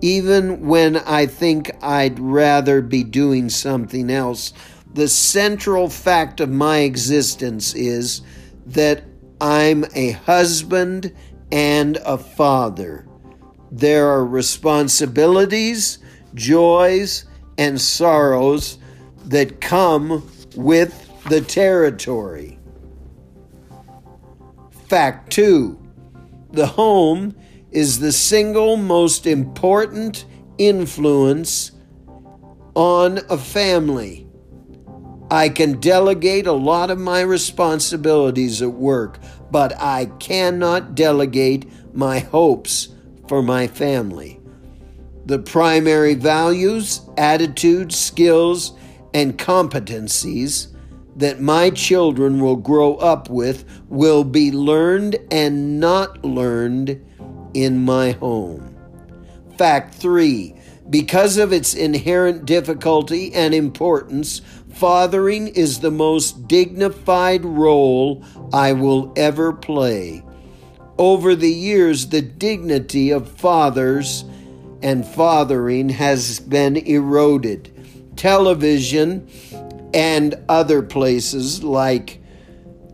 even 0.00 0.66
when 0.66 0.96
I 0.96 1.26
think 1.26 1.70
I'd 1.82 2.18
rather 2.18 2.80
be 2.80 3.04
doing 3.04 3.50
something 3.50 4.10
else. 4.10 4.54
The 4.94 5.06
central 5.06 5.90
fact 5.90 6.40
of 6.40 6.48
my 6.48 6.78
existence 6.78 7.74
is 7.74 8.22
that 8.64 9.02
I'm 9.38 9.84
a 9.94 10.12
husband 10.12 11.14
and 11.52 11.98
a 11.98 12.16
father. 12.16 13.06
There 13.70 14.08
are 14.08 14.24
responsibilities, 14.24 15.98
joys, 16.32 17.26
and 17.58 17.78
sorrows 17.78 18.78
that 19.26 19.60
come 19.60 20.26
with 20.56 21.06
the 21.28 21.42
territory. 21.42 22.59
Fact 24.90 25.30
two 25.30 25.78
the 26.50 26.66
home 26.66 27.36
is 27.70 28.00
the 28.00 28.10
single 28.10 28.76
most 28.76 29.24
important 29.24 30.24
influence 30.58 31.70
on 32.74 33.20
a 33.30 33.38
family. 33.38 34.26
I 35.30 35.48
can 35.48 35.78
delegate 35.78 36.48
a 36.48 36.52
lot 36.52 36.90
of 36.90 36.98
my 36.98 37.20
responsibilities 37.20 38.62
at 38.62 38.72
work, 38.72 39.20
but 39.52 39.80
I 39.80 40.06
cannot 40.18 40.96
delegate 40.96 41.70
my 41.94 42.18
hopes 42.18 42.88
for 43.28 43.44
my 43.44 43.68
family. 43.68 44.40
The 45.24 45.38
primary 45.38 46.14
values, 46.14 47.02
attitudes, 47.16 47.96
skills, 47.96 48.72
and 49.14 49.38
competencies 49.38 50.69
that 51.20 51.40
my 51.40 51.70
children 51.70 52.40
will 52.40 52.56
grow 52.56 52.96
up 52.96 53.28
with 53.28 53.64
will 53.88 54.24
be 54.24 54.50
learned 54.50 55.16
and 55.30 55.78
not 55.78 56.24
learned 56.24 57.00
in 57.54 57.84
my 57.84 58.12
home. 58.12 58.74
Fact 59.58 59.94
three, 59.94 60.54
because 60.88 61.36
of 61.36 61.52
its 61.52 61.74
inherent 61.74 62.46
difficulty 62.46 63.32
and 63.34 63.54
importance, 63.54 64.40
fathering 64.70 65.48
is 65.48 65.80
the 65.80 65.90
most 65.90 66.48
dignified 66.48 67.44
role 67.44 68.24
I 68.52 68.72
will 68.72 69.12
ever 69.14 69.52
play. 69.52 70.24
Over 70.98 71.34
the 71.34 71.52
years, 71.52 72.06
the 72.08 72.22
dignity 72.22 73.10
of 73.10 73.30
fathers 73.30 74.24
and 74.82 75.06
fathering 75.06 75.90
has 75.90 76.40
been 76.40 76.76
eroded. 76.76 77.70
Television 78.16 79.28
and 79.94 80.36
other 80.48 80.82
places 80.82 81.62
like 81.64 82.20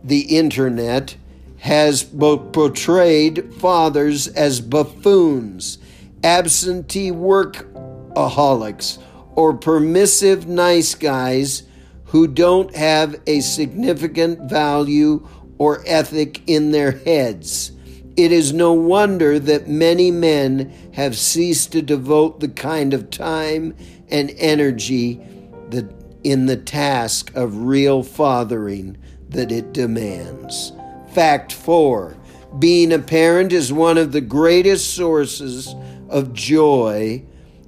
the 0.03 0.37
internet 0.37 1.15
has 1.59 2.03
portrayed 2.03 3.53
fathers 3.55 4.27
as 4.27 4.61
buffoons, 4.61 5.79
absentee 6.23 7.11
workaholics, 7.11 8.99
or 9.35 9.53
permissive 9.53 10.47
nice 10.47 10.95
guys 10.95 11.63
who 12.05 12.27
don't 12.27 12.75
have 12.75 13.19
a 13.27 13.39
significant 13.41 14.49
value 14.49 15.27
or 15.57 15.83
ethic 15.85 16.41
in 16.47 16.71
their 16.71 16.91
heads. 16.91 17.71
It 18.15 18.31
is 18.31 18.53
no 18.53 18.73
wonder 18.73 19.37
that 19.39 19.67
many 19.67 20.09
men 20.09 20.73
have 20.93 21.17
ceased 21.17 21.71
to 21.73 21.81
devote 21.81 22.39
the 22.39 22.47
kind 22.47 22.93
of 22.93 23.09
time 23.09 23.75
and 24.09 24.31
energy 24.37 25.21
that 25.69 26.06
in 26.27 26.45
the 26.45 26.57
task 26.57 27.33
of 27.35 27.63
real 27.63 28.03
fathering 28.03 28.97
that 29.29 29.49
it 29.49 29.71
demands. 29.71 30.73
Fact 31.13 31.53
four 31.53 32.17
being 32.59 32.91
a 32.91 32.99
parent 32.99 33.53
is 33.53 33.71
one 33.71 33.97
of 33.97 34.11
the 34.11 34.19
greatest 34.19 34.93
sources 34.93 35.73
of 36.09 36.33
joy 36.33 37.23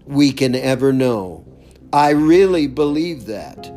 we 0.06 0.34
can 0.34 0.56
ever 0.56 0.92
know. 0.92 1.46
I 1.94 2.10
really 2.10 2.68
believe 2.68 3.28
that. 3.28 3.74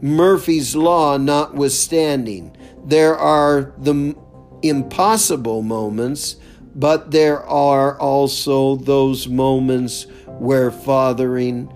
Murphy's 0.00 0.76
Law 0.76 1.16
notwithstanding, 1.16 2.56
there 2.84 3.16
are 3.16 3.72
the 3.78 4.14
impossible 4.62 5.62
moments, 5.62 6.36
but 6.76 7.10
there 7.10 7.42
are 7.42 7.98
also 7.98 8.76
those 8.76 9.26
moments 9.26 10.06
where 10.38 10.70
fathering 10.70 11.72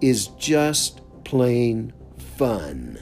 is 0.00 0.26
just 0.38 1.00
plain 1.26 1.92
fun. 2.36 2.98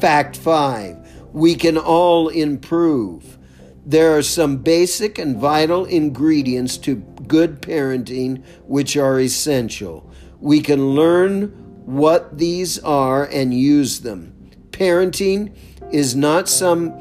Fact 0.00 0.34
five 0.36 0.96
we 1.34 1.54
can 1.54 1.76
all 1.76 2.28
improve. 2.28 3.36
There 3.84 4.16
are 4.16 4.22
some 4.22 4.58
basic 4.58 5.18
and 5.18 5.36
vital 5.36 5.84
ingredients 5.84 6.78
to 6.78 6.94
good 7.26 7.60
parenting 7.60 8.42
which 8.64 8.96
are 8.96 9.20
essential. 9.20 10.10
We 10.40 10.60
can 10.60 10.94
learn 10.94 11.48
what 11.84 12.38
these 12.38 12.78
are 12.78 13.26
and 13.26 13.52
use 13.52 14.00
them. 14.00 14.50
Parenting 14.70 15.54
is 15.92 16.16
not 16.16 16.48
some 16.48 16.94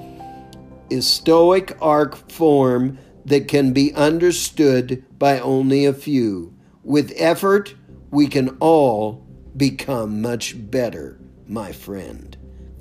stoic 1.00 1.78
arc 1.80 2.30
form 2.32 2.98
that 3.26 3.48
can 3.48 3.72
be 3.72 3.94
understood 3.94 5.06
by 5.18 5.40
only 5.40 5.86
a 5.86 5.94
few. 5.94 6.54
With 6.84 7.14
effort, 7.16 7.76
we 8.12 8.28
can 8.28 8.58
all 8.60 9.26
become 9.56 10.22
much 10.22 10.56
better, 10.72 11.18
my 11.48 11.72
friend. 11.72 12.36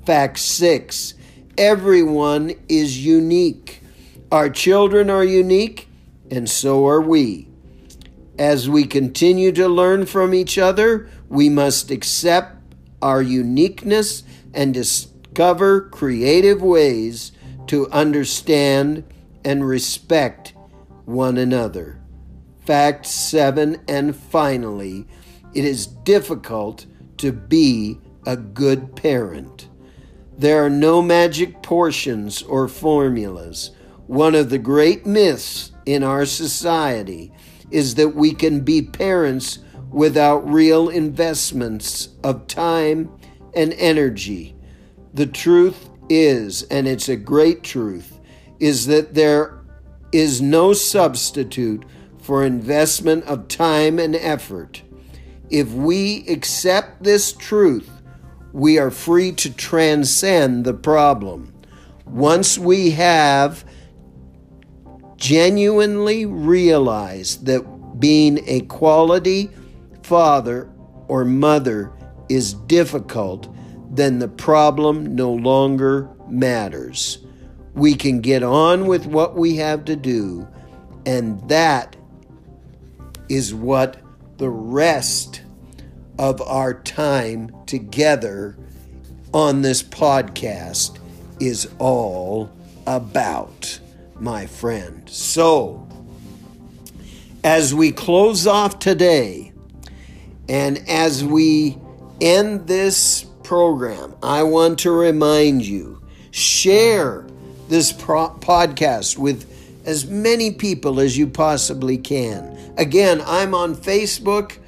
Fact 0.05 0.39
six 0.39 1.13
everyone 1.57 2.53
is 2.67 3.05
unique. 3.05 3.81
Our 4.31 4.49
children 4.49 5.09
are 5.09 5.23
unique, 5.23 5.87
and 6.31 6.49
so 6.49 6.87
are 6.87 7.01
we. 7.01 7.47
As 8.39 8.67
we 8.67 8.85
continue 8.85 9.51
to 9.51 9.67
learn 9.67 10.07
from 10.07 10.33
each 10.33 10.57
other, 10.57 11.07
we 11.29 11.49
must 11.49 11.91
accept 11.91 12.57
our 13.01 13.21
uniqueness 13.21 14.23
and 14.53 14.73
discover 14.73 15.81
creative 15.81 16.61
ways 16.61 17.31
to 17.67 17.89
understand 17.91 19.03
and 19.45 19.67
respect 19.67 20.53
one 21.05 21.37
another. 21.37 21.99
Fact 22.65 23.05
seven, 23.05 23.81
and 23.87 24.15
finally, 24.15 25.05
it 25.53 25.65
is 25.65 25.87
difficult 25.87 26.85
to 27.17 27.31
be 27.31 27.99
a 28.25 28.35
good 28.35 28.95
parent. 28.95 29.69
There 30.37 30.65
are 30.65 30.69
no 30.69 31.01
magic 31.01 31.61
portions 31.61 32.41
or 32.41 32.67
formulas. 32.67 33.71
One 34.07 34.35
of 34.35 34.49
the 34.49 34.57
great 34.57 35.05
myths 35.05 35.71
in 35.85 36.03
our 36.03 36.25
society 36.25 37.31
is 37.69 37.95
that 37.95 38.15
we 38.15 38.33
can 38.33 38.61
be 38.61 38.81
parents 38.81 39.59
without 39.89 40.47
real 40.51 40.89
investments 40.89 42.09
of 42.23 42.47
time 42.47 43.11
and 43.55 43.73
energy. 43.73 44.55
The 45.13 45.27
truth 45.27 45.89
is, 46.09 46.63
and 46.63 46.87
it's 46.87 47.09
a 47.09 47.15
great 47.15 47.63
truth, 47.63 48.19
is 48.59 48.87
that 48.87 49.13
there 49.13 49.59
is 50.11 50.41
no 50.41 50.73
substitute 50.73 51.85
for 52.19 52.43
investment 52.43 53.25
of 53.25 53.47
time 53.47 53.99
and 53.99 54.15
effort. 54.15 54.81
If 55.53 55.71
we 55.71 56.25
accept 56.27 57.03
this 57.03 57.31
truth, 57.31 57.87
we 58.53 58.79
are 58.79 58.89
free 58.89 59.31
to 59.33 59.53
transcend 59.53 60.65
the 60.65 60.73
problem. 60.73 61.53
Once 62.07 62.57
we 62.57 62.89
have 62.89 63.63
genuinely 65.15 66.25
realized 66.25 67.45
that 67.45 67.99
being 67.99 68.39
a 68.47 68.61
quality 68.61 69.51
father 70.01 70.71
or 71.07 71.23
mother 71.23 71.93
is 72.29 72.55
difficult, 72.55 73.47
then 73.91 74.17
the 74.17 74.29
problem 74.29 75.15
no 75.15 75.31
longer 75.31 76.09
matters. 76.27 77.19
We 77.75 77.93
can 77.93 78.21
get 78.21 78.41
on 78.41 78.87
with 78.87 79.05
what 79.05 79.35
we 79.35 79.57
have 79.57 79.85
to 79.85 79.95
do, 79.95 80.47
and 81.05 81.47
that 81.47 81.95
is 83.29 83.53
what 83.53 83.97
the 84.37 84.49
rest 84.49 85.42
of 86.23 86.41
our 86.43 86.73
time 86.73 87.53
together 87.65 88.55
on 89.33 89.61
this 89.61 89.83
podcast 89.83 90.97
is 91.41 91.69
all 91.79 92.49
about 92.87 93.77
my 94.21 94.45
friend. 94.45 95.03
So, 95.09 95.85
as 97.43 97.75
we 97.75 97.91
close 97.91 98.47
off 98.47 98.79
today, 98.79 99.51
and 100.47 100.77
as 100.87 101.25
we 101.25 101.77
end 102.21 102.67
this 102.67 103.25
program, 103.43 104.15
I 104.23 104.43
want 104.43 104.79
to 104.79 104.91
remind 104.91 105.65
you 105.65 106.01
share 106.31 107.27
this 107.67 107.91
pro- 107.91 108.29
podcast 108.39 109.17
with 109.17 109.45
as 109.85 110.07
many 110.07 110.51
people 110.51 111.01
as 111.01 111.17
you 111.17 111.27
possibly 111.27 111.97
can. 111.97 112.57
Again, 112.77 113.21
I'm 113.25 113.53
on 113.53 113.75
Facebook 113.75 114.59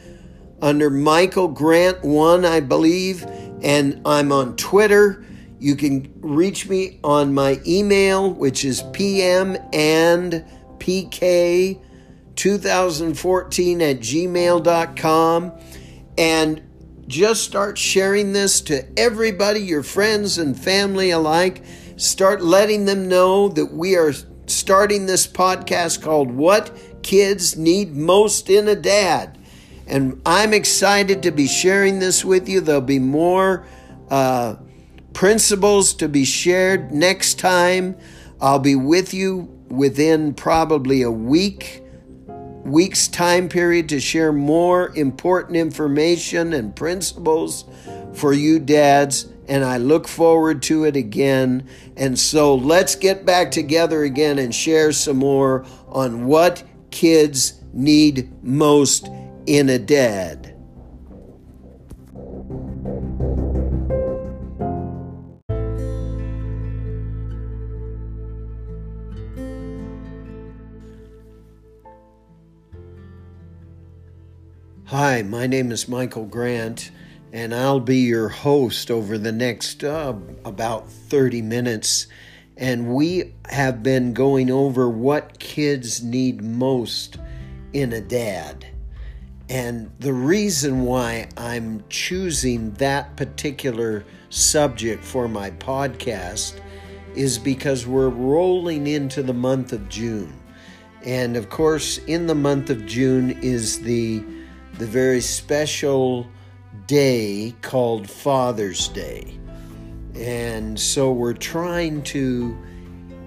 under 0.61 0.89
Michael 0.89 1.47
Grant 1.47 2.03
1, 2.03 2.45
I 2.45 2.59
believe, 2.59 3.23
and 3.61 4.01
I'm 4.05 4.31
on 4.31 4.55
Twitter 4.55 5.25
you 5.59 5.75
can 5.75 6.13
reach 6.21 6.67
me 6.67 6.99
on 7.03 7.33
my 7.33 7.59
email, 7.65 8.31
which 8.31 8.65
is 8.65 8.83
pm 8.93 9.57
and 9.73 10.45
pk 10.77 11.81
2014 12.35 13.81
at 13.81 13.99
gmail.com. 13.99 15.51
And 16.17 16.61
just 17.07 17.43
start 17.43 17.77
sharing 17.77 18.33
this 18.33 18.61
to 18.61 18.99
everybody, 18.99 19.61
your 19.61 19.83
friends 19.83 20.37
and 20.37 20.55
family 20.57 21.11
alike. 21.11 21.63
Start 21.97 22.43
letting 22.43 22.85
them 22.85 23.07
know 23.07 23.47
that 23.49 23.73
we 23.73 23.95
are 23.95 24.13
starting 24.47 25.05
this 25.05 25.25
podcast 25.25 26.01
called 26.01 26.29
What 26.31 26.77
Kids 27.01 27.57
Need 27.57 27.95
Most 27.95 28.49
in 28.49 28.67
a 28.67 28.75
Dad. 28.75 29.37
And 29.87 30.21
I'm 30.25 30.53
excited 30.53 31.23
to 31.23 31.31
be 31.31 31.47
sharing 31.47 31.99
this 31.99 32.25
with 32.25 32.49
you. 32.49 32.61
There'll 32.61 32.81
be 32.81 32.99
more. 32.99 33.65
Uh, 34.09 34.55
principles 35.15 35.93
to 35.93 36.09
be 36.09 36.25
shared 36.25 36.91
next 36.91 37.39
time. 37.39 37.97
I'll 38.39 38.59
be 38.59 38.75
with 38.75 39.13
you 39.13 39.43
within 39.69 40.35
probably 40.35 41.01
a 41.01 41.09
week 41.09 41.81
week's 42.63 43.07
time 43.07 43.47
period 43.47 43.87
to 43.87 43.99
share 43.99 44.33
more 44.33 44.91
important 44.95 45.55
information 45.55 46.51
and 46.51 46.75
principles 46.75 47.63
for 48.13 48.33
you 48.33 48.57
dads 48.57 49.27
and 49.47 49.63
I 49.63 49.77
look 49.77 50.07
forward 50.07 50.63
to 50.63 50.85
it 50.85 50.95
again. 50.95 51.67
And 51.95 52.17
so 52.17 52.55
let's 52.55 52.95
get 52.95 53.23
back 53.23 53.51
together 53.51 54.03
again 54.03 54.39
and 54.39 54.53
share 54.53 54.91
some 54.91 55.17
more 55.17 55.63
on 55.87 56.25
what 56.25 56.63
kids 56.89 57.61
need 57.71 58.31
most 58.43 59.07
in 59.47 59.69
a 59.69 59.77
dad. 59.77 60.51
Hi, 74.85 75.23
my 75.23 75.47
name 75.47 75.71
is 75.71 75.87
Michael 75.87 76.25
Grant, 76.25 76.91
and 77.33 77.53
I'll 77.53 77.79
be 77.79 77.97
your 77.97 78.29
host 78.29 78.89
over 78.89 79.17
the 79.17 79.31
next 79.31 79.83
uh, 79.83 80.15
about 80.43 80.89
30 80.89 81.41
minutes. 81.41 82.07
And 82.57 82.93
we 82.93 83.33
have 83.49 83.83
been 83.83 84.13
going 84.13 84.49
over 84.49 84.89
what 84.89 85.39
kids 85.39 86.01
need 86.01 86.41
most 86.41 87.17
in 87.73 87.93
a 87.93 88.01
dad. 88.01 88.74
And 89.49 89.91
the 89.99 90.13
reason 90.13 90.85
why 90.85 91.29
I'm 91.37 91.83
choosing 91.89 92.71
that 92.73 93.15
particular 93.15 94.03
subject 94.29 95.03
for 95.03 95.27
my 95.27 95.51
podcast 95.51 96.59
is 97.13 97.37
because 97.37 97.85
we're 97.85 98.09
rolling 98.09 98.87
into 98.87 99.21
the 99.21 99.33
month 99.33 99.71
of 99.71 99.87
June. 99.87 100.33
And 101.03 101.37
of 101.37 101.49
course, 101.49 101.99
in 101.99 102.25
the 102.25 102.35
month 102.35 102.69
of 102.71 102.85
June 102.85 103.31
is 103.41 103.79
the 103.81 104.23
the 104.79 104.85
very 104.85 105.21
special 105.21 106.27
day 106.87 107.55
called 107.61 108.09
Father's 108.09 108.89
Day. 108.89 109.39
And 110.15 110.77
so 110.77 111.13
we're 111.13 111.33
trying 111.33 112.01
to 112.03 112.57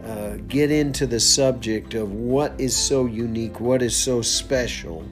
uh, 0.04 0.36
get 0.46 0.70
into 0.70 1.06
the 1.06 1.20
subject 1.20 1.94
of 1.94 2.12
what 2.12 2.52
is 2.60 2.76
so 2.76 3.06
unique, 3.06 3.60
what 3.60 3.80
is 3.80 3.96
so 3.96 4.20
special 4.20 5.06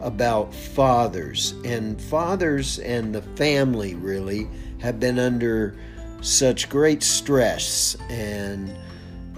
about 0.00 0.54
fathers. 0.54 1.52
And 1.64 2.00
fathers 2.00 2.78
and 2.78 3.14
the 3.14 3.22
family 3.22 3.94
really 3.94 4.48
have 4.80 5.00
been 5.00 5.18
under 5.18 5.76
such 6.20 6.68
great 6.68 7.02
stress. 7.02 7.96
And 8.08 8.74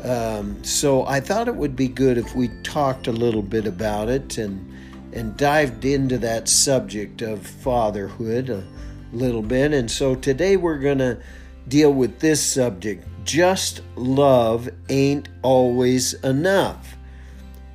um, 0.04 0.62
so 0.64 1.06
I 1.06 1.20
thought 1.20 1.48
it 1.48 1.54
would 1.54 1.76
be 1.76 1.88
good 1.88 2.18
if 2.18 2.34
we 2.34 2.48
talked 2.62 3.06
a 3.06 3.12
little 3.12 3.42
bit 3.42 3.66
about 3.66 4.08
it 4.08 4.38
and 4.38 4.68
and 5.14 5.36
dived 5.36 5.84
into 5.84 6.16
that 6.16 6.48
subject 6.48 7.20
of 7.20 7.46
fatherhood 7.46 8.48
a 8.48 8.64
little 9.12 9.42
bit. 9.42 9.74
And 9.74 9.90
so 9.90 10.14
today 10.14 10.56
we're 10.56 10.78
going 10.78 10.98
to 10.98 11.20
deal 11.68 11.92
with 11.92 12.18
this 12.20 12.42
subject 12.42 13.06
just 13.24 13.82
love 13.94 14.68
ain't 14.88 15.28
always 15.42 16.14
enough. 16.24 16.96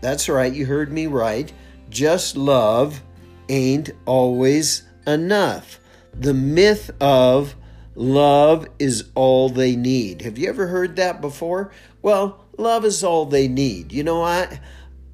That's 0.02 0.30
right, 0.30 0.54
you 0.54 0.66
heard 0.66 0.92
me 0.92 1.08
right. 1.08 1.52
Just 1.90 2.36
love 2.36 3.02
ain't 3.50 3.92
always 4.06 4.84
enough. 5.06 5.80
The 6.14 6.34
myth 6.34 6.92
of 7.00 7.56
love 7.96 8.68
is 8.80 9.10
all 9.16 9.50
they 9.50 9.76
need. 9.76 10.22
Have 10.22 10.38
you 10.38 10.50
ever 10.50 10.68
heard 10.68 10.96
that 10.96 11.22
before? 11.22 11.72
Well, 12.02 12.46
love 12.58 12.86
is 12.86 13.04
all 13.04 13.26
they 13.26 13.48
need. 13.48 13.92
You 13.92 14.04
know, 14.04 14.24
I 14.24 14.60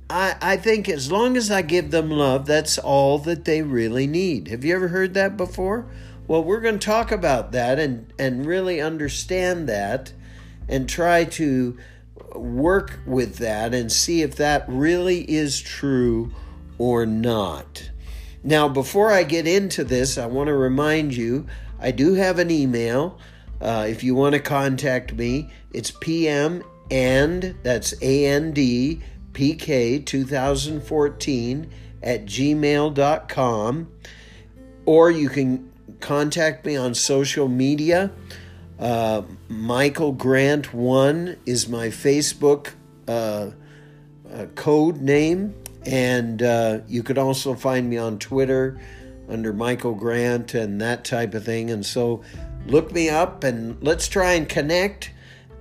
I 0.10 0.36
I 0.42 0.58
think 0.58 0.90
as 0.90 1.12
long 1.12 1.38
as 1.38 1.52
I 1.52 1.62
give 1.62 1.92
them 1.92 2.10
love, 2.10 2.46
that's 2.46 2.78
all 2.78 3.20
that 3.20 3.46
they 3.46 3.62
really 3.62 4.08
need. 4.08 4.48
Have 4.48 4.66
you 4.66 4.76
ever 4.76 4.90
heard 4.90 5.14
that 5.14 5.38
before? 5.38 5.88
Well, 6.28 6.44
we're 6.44 6.62
going 6.62 6.80
to 6.80 6.86
talk 6.86 7.12
about 7.12 7.52
that 7.52 7.80
and 7.80 8.12
and 8.18 8.46
really 8.46 8.82
understand 8.82 9.68
that 9.70 10.14
and 10.68 10.88
try 10.88 11.26
to 11.26 11.78
work 12.34 13.00
with 13.06 13.38
that 13.38 13.74
and 13.74 13.92
see 13.92 14.22
if 14.22 14.36
that 14.38 14.66
really 14.68 15.30
is 15.30 15.62
true 15.62 16.32
or 16.78 17.06
not. 17.06 17.90
Now, 18.44 18.68
before 18.68 19.12
I 19.12 19.24
get 19.24 19.48
into 19.48 19.84
this, 19.84 20.18
I 20.18 20.26
want 20.26 20.48
to 20.48 20.54
remind 20.54 21.16
you 21.16 21.48
I 21.80 21.92
do 21.92 22.14
have 22.16 22.40
an 22.40 22.52
email. 22.52 23.18
Uh, 23.62 23.86
if 23.88 24.04
you 24.04 24.16
want 24.16 24.34
to 24.34 24.40
contact 24.40 25.14
me, 25.14 25.50
it's 25.72 25.92
PM 25.92 26.64
and 26.92 27.56
that's 27.64 27.94
A 28.02 28.26
N 28.26 28.52
D 28.52 29.02
P 29.34 29.56
K 29.56 30.00
2014 30.00 31.70
at 32.02 32.26
gmail.com. 32.26 33.92
Or 34.86 35.10
you 35.10 35.30
can 35.30 35.72
contact 36.00 36.66
me 36.66 36.76
on 36.76 36.94
social 36.94 37.48
media. 37.48 38.12
Uh, 38.78 39.22
Michael 39.48 40.12
Grant 40.12 40.74
One 40.74 41.38
is 41.46 41.70
my 41.70 41.88
Facebook 41.88 42.74
uh, 43.08 43.52
uh, 44.32 44.46
code 44.56 45.02
name, 45.02 45.56
and 45.86 46.42
uh, 46.42 46.80
you 46.88 47.04
could 47.04 47.18
also 47.18 47.54
find 47.54 47.90
me 47.90 47.98
on 47.98 48.20
Twitter 48.20 48.80
under 49.30 49.54
Michael 49.54 49.96
Grant 49.96 50.54
and 50.54 50.82
that 50.82 51.06
type 51.06 51.34
of 51.34 51.46
thing. 51.46 51.70
And 51.70 51.86
so, 51.86 52.24
look 52.68 52.92
me 52.92 53.10
up 53.10 53.44
and 53.44 53.82
let's 53.82 54.08
try 54.08 54.34
and 54.34 54.48
connect. 54.48 55.12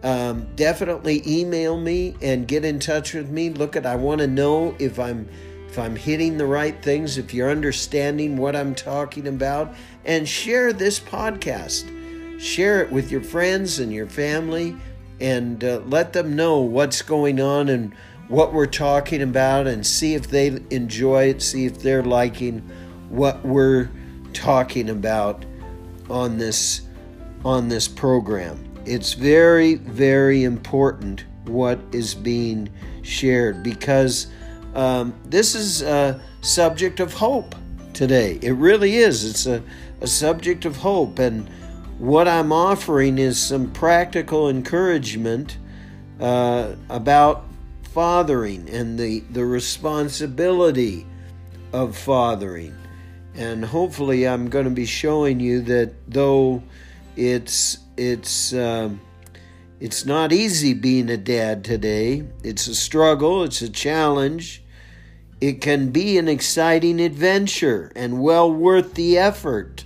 Um, 0.03 0.49
definitely 0.57 1.23
email 1.27 1.79
me 1.79 2.17
and 2.21 2.49
get 2.49 2.65
in 2.65 2.81
touch 2.81 3.15
with 3.15 3.31
me. 3.31 3.51
Look 3.51 3.77
at 3.77 3.87
I 3.87 3.95
want 3.97 4.21
to 4.21 4.27
know 4.27 4.75
if 4.79 4.99
I'm 4.99 5.29
if 5.69 5.79
I'm 5.79 5.97
hitting 5.97 6.37
the 6.37 6.45
right 6.45 6.83
things, 6.83 7.17
if 7.17 7.33
you're 7.33 7.51
understanding 7.51 8.37
what 8.37 8.55
I'm 8.55 8.75
talking 8.75 9.27
about, 9.27 9.75
and 10.05 10.29
share 10.29 10.73
this 10.73 11.01
podcast 11.01 11.89
share 12.43 12.83
it 12.83 12.91
with 12.91 13.13
your 13.13 13.21
friends 13.21 13.79
and 13.79 13.93
your 13.93 14.09
family 14.09 14.77
and 15.21 15.63
uh, 15.63 15.81
let 15.87 16.13
them 16.13 16.35
know 16.35 16.61
what's 16.61 17.01
going 17.01 17.41
on 17.41 17.69
and 17.69 17.95
what 18.33 18.55
we're 18.55 18.65
talking 18.65 19.21
about 19.21 19.67
and 19.67 19.87
see 19.87 20.15
if 20.15 20.29
they 20.29 20.59
enjoy 20.71 21.25
it, 21.25 21.43
see 21.43 21.67
if 21.67 21.83
they're 21.83 22.03
liking 22.03 22.61
what 23.11 23.45
we're 23.45 23.91
talking 24.33 24.89
about 24.89 25.45
on 26.09 26.39
this 26.39 26.81
on 27.45 27.69
this 27.69 27.87
program. 27.87 28.59
It's 28.87 29.13
very 29.13 29.75
very 29.75 30.45
important 30.45 31.27
what 31.45 31.79
is 31.93 32.15
being 32.15 32.71
shared 33.03 33.63
because 33.63 34.29
um, 34.75 35.13
this 35.27 35.55
is 35.55 35.83
a 35.83 36.19
subject 36.41 37.01
of 37.01 37.13
hope 37.13 37.55
today. 37.93 38.39
It 38.41 38.53
really 38.53 38.97
is. 38.97 39.27
It's 39.29 39.45
a, 39.45 39.63
a 40.01 40.07
subject 40.07 40.65
of 40.65 40.77
hope 40.79 41.19
and 41.19 41.47
what 41.99 42.27
I'm 42.27 42.51
offering 42.51 43.19
is 43.19 43.39
some 43.39 43.71
practical 43.73 44.49
encouragement 44.49 45.59
uh, 46.19 46.77
about 46.89 47.45
fathering 47.93 48.69
and 48.71 48.99
the, 48.99 49.21
the 49.31 49.45
responsibility 49.45 51.07
of 51.73 51.97
fathering. 51.97 52.75
And 53.35 53.65
hopefully, 53.65 54.29
I'm 54.29 54.49
going 54.49 54.67
to 54.67 54.71
be 54.71 54.87
showing 54.87 55.41
you 55.41 55.63
that 55.63 55.95
though 56.07 56.63
it's 57.17 57.79
it's 57.97 58.53
uh, 58.53 58.91
it's 59.81 60.05
not 60.05 60.33
easy 60.33 60.75
being 60.75 61.11
a 61.11 61.17
dad 61.17 61.65
today. 61.65 62.25
It's 62.45 62.67
a 62.69 62.75
struggle. 62.75 63.43
It's 63.43 63.63
a 63.63 63.71
challenge. 63.71 64.63
It 65.41 65.61
can 65.61 65.91
be 65.91 66.19
an 66.19 66.29
exciting 66.29 67.01
adventure 67.01 67.91
and 67.97 68.23
well 68.23 68.53
worth 68.53 68.95
the 68.95 69.19
effort. 69.19 69.85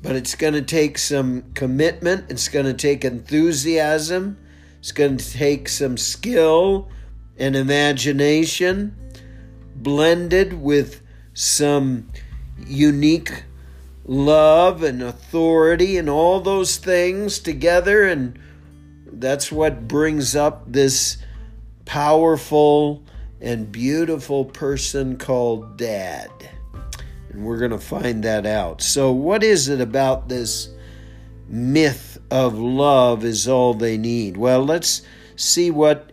But 0.00 0.14
it's 0.14 0.36
going 0.36 0.54
to 0.54 0.62
take 0.62 0.96
some 0.96 1.42
commitment, 1.54 2.30
it's 2.30 2.48
going 2.48 2.66
to 2.66 2.72
take 2.72 3.04
enthusiasm, 3.04 4.38
it's 4.78 4.92
going 4.92 5.16
to 5.16 5.32
take 5.32 5.68
some 5.68 5.96
skill 5.96 6.88
and 7.36 7.56
imagination 7.56 8.96
blended 9.74 10.52
with 10.52 11.02
some 11.34 12.08
unique 12.66 13.44
love 14.04 14.82
and 14.82 15.02
authority 15.02 15.96
and 15.96 16.08
all 16.08 16.40
those 16.40 16.76
things 16.76 17.38
together. 17.38 18.04
And 18.04 18.38
that's 19.12 19.52
what 19.52 19.86
brings 19.86 20.34
up 20.34 20.64
this 20.66 21.18
powerful 21.84 23.04
and 23.40 23.70
beautiful 23.70 24.44
person 24.44 25.16
called 25.16 25.76
Dad. 25.76 26.30
And 27.30 27.44
we're 27.44 27.58
going 27.58 27.70
to 27.70 27.78
find 27.78 28.24
that 28.24 28.46
out. 28.46 28.82
So, 28.82 29.12
what 29.12 29.44
is 29.44 29.68
it 29.68 29.80
about 29.80 30.28
this 30.28 30.70
myth 31.48 32.07
of 32.30 32.58
love 32.58 33.24
is 33.24 33.48
all 33.48 33.74
they 33.74 33.96
need? 33.96 34.36
Well, 34.36 34.64
let's 34.64 35.02
see 35.36 35.70
what 35.70 36.12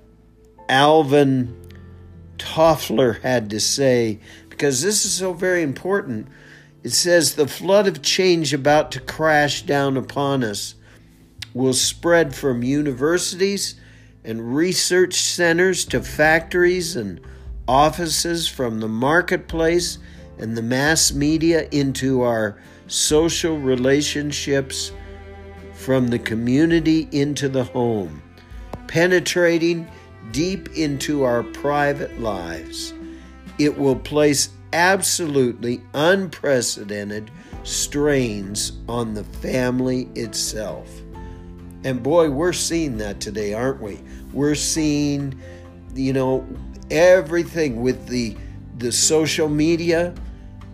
Alvin 0.70 1.56
Toffler 2.38 3.22
had 3.22 3.50
to 3.50 3.60
say 3.60 4.20
because 4.50 4.82
this 4.82 5.06
is 5.06 5.14
so 5.14 5.34
very 5.34 5.62
important. 5.62 6.28
It 6.84 6.92
says 6.92 7.36
the 7.36 7.48
flood 7.48 7.88
of 7.88 8.02
change 8.02 8.54
about 8.54 8.92
to 8.92 9.00
crash 9.00 9.64
down 9.64 9.98
upon 9.98 10.44
us 10.44 10.76
will 11.54 11.74
spread 11.74 12.36
from 12.36 12.64
universities 12.64 13.76
and 14.24 14.56
research 14.56 15.16
centers 15.16 15.86
to 15.86 16.02
factories 16.02 16.96
and 16.96 17.20
offices, 17.68 18.48
from 18.48 18.80
the 18.80 18.88
marketplace 18.88 19.98
and 20.38 20.56
the 20.56 20.62
mass 20.62 21.14
media 21.14 21.68
into 21.72 22.22
our 22.22 22.58
social 22.88 23.58
relationships 23.58 24.92
from 25.86 26.08
the 26.08 26.18
community 26.18 27.08
into 27.12 27.48
the 27.48 27.64
home, 27.64 28.20
penetrating 28.88 29.88
deep 30.32 30.68
into 30.76 31.22
our 31.22 31.44
private 31.44 32.20
lives. 32.20 32.92
It 33.60 33.78
will 33.78 33.96
place 33.96 34.50
absolutely 34.74 35.84
unprecedented 35.94 37.30
strains 37.62 38.74
on 38.90 39.14
the 39.14 39.24
family 39.26 40.10
itself. 40.16 40.90
And 41.84 42.02
boy, 42.02 42.32
we're 42.32 42.52
seeing 42.52 42.98
that 42.98 43.22
today, 43.22 43.54
aren't 43.54 43.80
we? 43.80 44.00
We're 44.34 44.56
seeing, 44.56 45.40
you 45.94 46.14
know, 46.14 46.48
everything 46.90 47.84
with 47.84 48.08
the 48.08 48.36
the 48.80 48.92
social 48.92 49.48
media, 49.48 50.16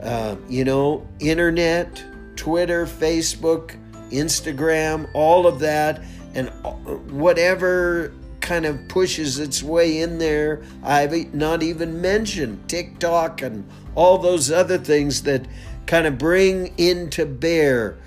uh, 0.01 0.37
you 0.47 0.63
know, 0.63 1.05
internet, 1.19 2.01
Twitter, 2.37 2.85
Facebook, 2.85 3.75
Instagram, 4.11 5.09
all 5.13 5.47
of 5.47 5.59
that, 5.59 6.03
and 6.33 6.49
uh, 6.63 6.71
whatever 6.71 8.13
kind 8.41 8.65
of 8.65 8.87
pushes 8.87 9.39
its 9.39 9.61
way 9.63 10.01
in 10.01 10.17
there. 10.17 10.61
I've 10.83 11.33
not 11.33 11.63
even 11.63 12.01
mentioned 12.01 12.67
TikTok 12.67 13.41
and 13.41 13.69
all 13.95 14.17
those 14.17 14.51
other 14.51 14.77
things 14.77 15.23
that 15.23 15.45
kind 15.85 16.07
of 16.07 16.17
bring 16.17 16.73
into 16.77 17.25
bear. 17.25 17.97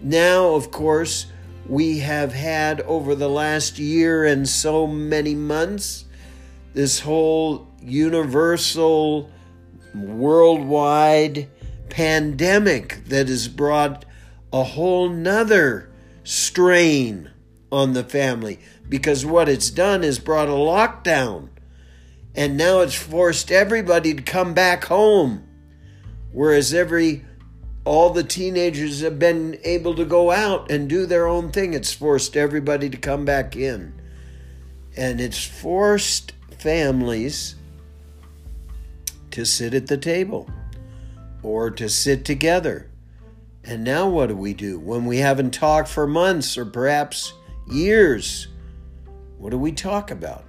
Now, 0.00 0.54
of 0.54 0.70
course, 0.70 1.26
we 1.68 1.98
have 1.98 2.32
had 2.32 2.80
over 2.82 3.14
the 3.14 3.28
last 3.28 3.78
year 3.78 4.24
and 4.24 4.48
so 4.48 4.86
many 4.86 5.34
months 5.34 6.06
this 6.74 7.00
whole 7.00 7.68
universal 7.80 9.30
worldwide 9.94 11.48
pandemic 11.90 13.04
that 13.06 13.28
has 13.28 13.46
brought 13.46 14.04
a 14.52 14.62
whole 14.62 15.08
nother 15.08 15.90
strain 16.24 17.30
on 17.70 17.94
the 17.94 18.04
family. 18.04 18.58
Because 18.88 19.24
what 19.24 19.48
it's 19.48 19.70
done 19.70 20.04
is 20.04 20.18
brought 20.18 20.48
a 20.48 20.52
lockdown. 20.52 21.48
And 22.34 22.56
now 22.56 22.80
it's 22.80 22.94
forced 22.94 23.50
everybody 23.50 24.14
to 24.14 24.22
come 24.22 24.54
back 24.54 24.84
home. 24.84 25.46
Whereas 26.32 26.72
every 26.72 27.24
all 27.84 28.10
the 28.10 28.22
teenagers 28.22 29.00
have 29.00 29.18
been 29.18 29.58
able 29.64 29.94
to 29.96 30.04
go 30.04 30.30
out 30.30 30.70
and 30.70 30.88
do 30.88 31.04
their 31.04 31.26
own 31.26 31.50
thing. 31.50 31.74
It's 31.74 31.92
forced 31.92 32.36
everybody 32.36 32.88
to 32.88 32.96
come 32.96 33.24
back 33.24 33.56
in. 33.56 34.00
And 34.96 35.20
it's 35.20 35.44
forced 35.44 36.32
families 36.58 37.56
to 39.32 39.44
sit 39.44 39.74
at 39.74 39.88
the 39.88 39.96
table 39.96 40.48
or 41.42 41.70
to 41.70 41.88
sit 41.88 42.24
together. 42.24 42.91
And 43.64 43.84
now 43.84 44.08
what 44.08 44.28
do 44.28 44.36
we 44.36 44.54
do 44.54 44.78
when 44.78 45.04
we 45.04 45.18
haven't 45.18 45.52
talked 45.52 45.88
for 45.88 46.06
months 46.06 46.58
or 46.58 46.64
perhaps 46.64 47.32
years? 47.70 48.48
What 49.38 49.50
do 49.50 49.58
we 49.58 49.72
talk 49.72 50.10
about? 50.10 50.44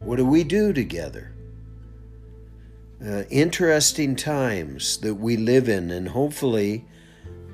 What 0.00 0.16
do 0.16 0.24
we 0.24 0.42
do 0.42 0.72
together? 0.72 1.32
Uh, 3.04 3.24
interesting 3.30 4.16
times 4.16 4.98
that 4.98 5.14
we 5.14 5.36
live 5.36 5.68
in, 5.68 5.90
and 5.90 6.08
hopefully, 6.08 6.84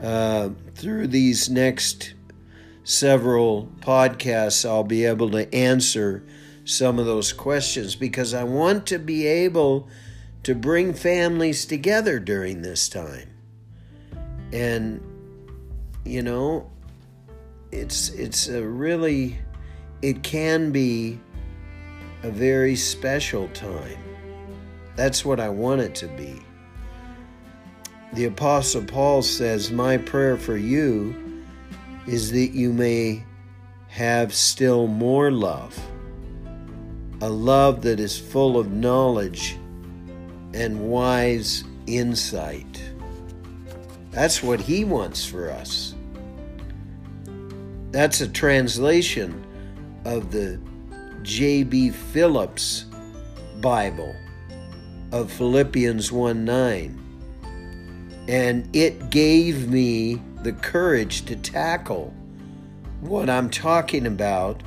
uh, 0.02 0.50
through 0.74 1.06
these 1.06 1.48
next 1.48 2.14
several 2.84 3.70
podcasts, 3.80 4.68
I'll 4.68 4.84
be 4.84 5.04
able 5.04 5.30
to 5.30 5.52
answer 5.54 6.22
some 6.64 6.98
of 6.98 7.06
those 7.06 7.32
questions 7.32 7.96
because 7.96 8.34
I 8.34 8.44
want 8.44 8.86
to 8.88 8.98
be 8.98 9.26
able 9.26 9.88
to 10.42 10.54
bring 10.54 10.92
families 10.92 11.64
together 11.64 12.18
during 12.18 12.62
this 12.62 12.88
time. 12.88 13.37
And 14.52 15.00
you 16.04 16.22
know, 16.22 16.70
it's 17.70 18.10
it's 18.10 18.48
a 18.48 18.62
really 18.62 19.38
it 20.02 20.22
can 20.22 20.70
be 20.72 21.20
a 22.22 22.30
very 22.30 22.76
special 22.76 23.48
time. 23.48 23.98
That's 24.96 25.24
what 25.24 25.38
I 25.38 25.48
want 25.48 25.80
it 25.80 25.94
to 25.96 26.08
be. 26.08 26.40
The 28.14 28.24
Apostle 28.24 28.84
Paul 28.84 29.22
says, 29.22 29.70
My 29.70 29.98
prayer 29.98 30.36
for 30.36 30.56
you 30.56 31.44
is 32.06 32.32
that 32.32 32.52
you 32.52 32.72
may 32.72 33.24
have 33.88 34.34
still 34.34 34.86
more 34.86 35.30
love, 35.30 35.78
a 37.20 37.28
love 37.28 37.82
that 37.82 38.00
is 38.00 38.18
full 38.18 38.58
of 38.58 38.72
knowledge 38.72 39.56
and 40.54 40.88
wise 40.88 41.64
insight. 41.86 42.67
That's 44.18 44.42
what 44.42 44.58
he 44.58 44.84
wants 44.84 45.24
for 45.24 45.48
us. 45.48 45.94
That's 47.92 48.20
a 48.20 48.26
translation 48.26 49.46
of 50.04 50.32
the 50.32 50.60
J.B. 51.22 51.90
Phillips 51.90 52.86
Bible 53.60 54.16
of 55.12 55.30
Philippians 55.30 56.10
1 56.10 56.44
9. 56.44 58.26
And 58.26 58.68
it 58.74 59.10
gave 59.10 59.68
me 59.68 60.20
the 60.42 60.52
courage 60.52 61.24
to 61.26 61.36
tackle 61.36 62.12
what 63.00 63.30
I'm 63.30 63.48
talking 63.48 64.04
about 64.04 64.64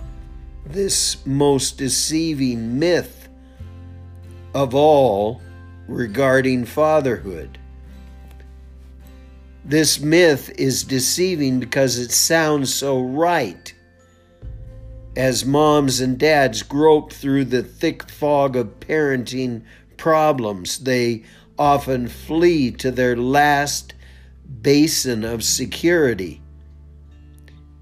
this 0.65 1.25
most 1.25 1.77
deceiving 1.77 2.79
myth 2.79 3.27
of 4.55 4.73
all 4.73 5.41
regarding 5.89 6.63
fatherhood. 6.63 7.57
This 9.63 9.99
myth 9.99 10.51
is 10.57 10.83
deceiving 10.83 11.59
because 11.59 11.99
it 11.99 12.11
sounds 12.11 12.73
so 12.73 12.99
right. 12.99 13.73
As 15.15 15.45
moms 15.45 16.01
and 16.01 16.17
dads 16.17 16.63
grope 16.63 17.13
through 17.13 17.45
the 17.45 17.61
thick 17.61 18.09
fog 18.09 18.55
of 18.55 18.79
parenting 18.79 19.61
problems, 19.97 20.79
they 20.79 21.23
often 21.59 22.07
flee 22.07 22.71
to 22.71 22.89
their 22.89 23.15
last 23.15 23.93
basin 24.61 25.23
of 25.23 25.43
security. 25.43 26.41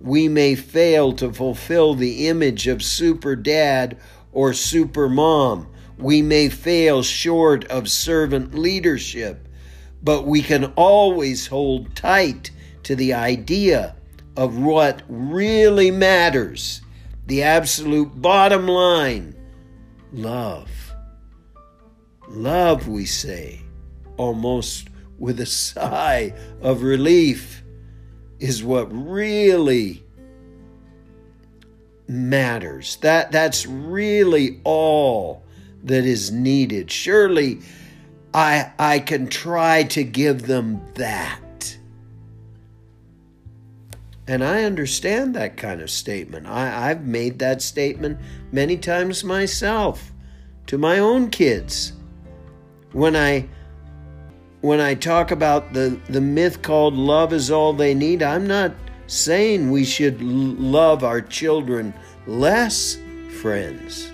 We 0.02 0.28
may 0.28 0.56
fail 0.56 1.13
to 1.13 1.32
fulfill 1.32 1.94
the 1.94 2.28
image 2.28 2.68
of 2.68 2.84
super 2.84 3.38
dad 3.38 3.98
or 4.34 4.54
super 4.54 5.08
mom. 5.08 5.68
We 5.98 6.22
may 6.22 6.50
fail 6.50 7.04
short 7.04 7.63
of 7.65 7.89
servant 7.89 8.54
leadership 8.54 9.49
but 10.04 10.26
we 10.26 10.42
can 10.42 10.66
always 10.76 11.48
hold 11.48 11.96
tight 11.96 12.52
to 12.84 12.96
the 12.96 13.14
idea 13.14 13.96
of 14.38 14.58
what 14.58 15.02
really 15.08 15.92
matters 15.92 16.82
the 17.26 17.44
absolute 17.44 18.22
bottom 18.22 18.68
line 18.68 19.36
love. 20.12 20.94
Love, 22.28 22.88
we 22.88 23.06
say, 23.06 23.62
almost 24.18 24.88
with 25.18 25.40
a 25.40 25.46
sigh 25.46 26.34
of 26.62 26.84
relief, 26.84 27.64
is 28.40 28.64
what 28.64 28.88
really 28.92 30.04
matters. 32.08 32.96
That, 32.98 33.32
that's 33.32 33.66
really 33.66 34.62
all 34.64 35.44
that 35.84 36.06
is 36.06 36.32
needed. 36.32 36.90
Surely 36.90 37.62
I, 38.34 38.72
I 38.78 39.00
can 39.00 39.28
try 39.28 39.84
to 39.84 40.04
give 40.04 40.44
them 40.44 40.82
that. 40.96 41.78
And 44.28 44.44
I 44.44 44.63
understand 44.63 45.36
that 45.36 45.58
kind 45.58 45.82
of 45.82 45.89
statement. 45.89 46.46
I, 46.46 46.92
I've 46.92 47.04
made 47.04 47.39
that 47.39 47.63
statement 47.63 48.20
many 48.52 48.78
times 48.78 49.24
myself 49.24 50.12
to 50.68 50.78
my 50.78 51.00
own 51.00 51.32
kids. 51.32 51.94
When 52.92 53.15
I 53.15 53.50
when 54.62 54.80
I 54.80 54.94
talk 54.94 55.32
about 55.32 55.74
the, 55.74 56.00
the 56.10 56.22
myth 56.22 56.62
called 56.62 56.94
love 56.94 57.32
is 57.32 57.50
all 57.50 57.72
they 57.72 57.94
need, 57.94 58.22
I'm 58.22 58.46
not 58.46 58.74
saying 59.08 59.72
we 59.72 59.86
should 59.86 60.22
love 60.22 61.04
our 61.04 61.22
children 61.22 61.94
less, 62.28 62.98
friends. 63.42 64.12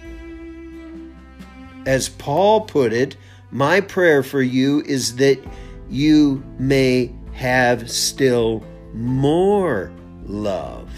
As 1.85 2.09
Paul 2.09 2.61
put 2.61 2.93
it, 2.93 3.17
my 3.55 3.79
prayer 3.79 4.21
for 4.21 4.41
you 4.41 4.81
is 4.81 5.15
that 5.15 5.41
you 5.89 6.43
may 6.59 7.09
have 7.31 7.89
still 7.89 8.61
more 8.93 9.93
love. 10.25 10.91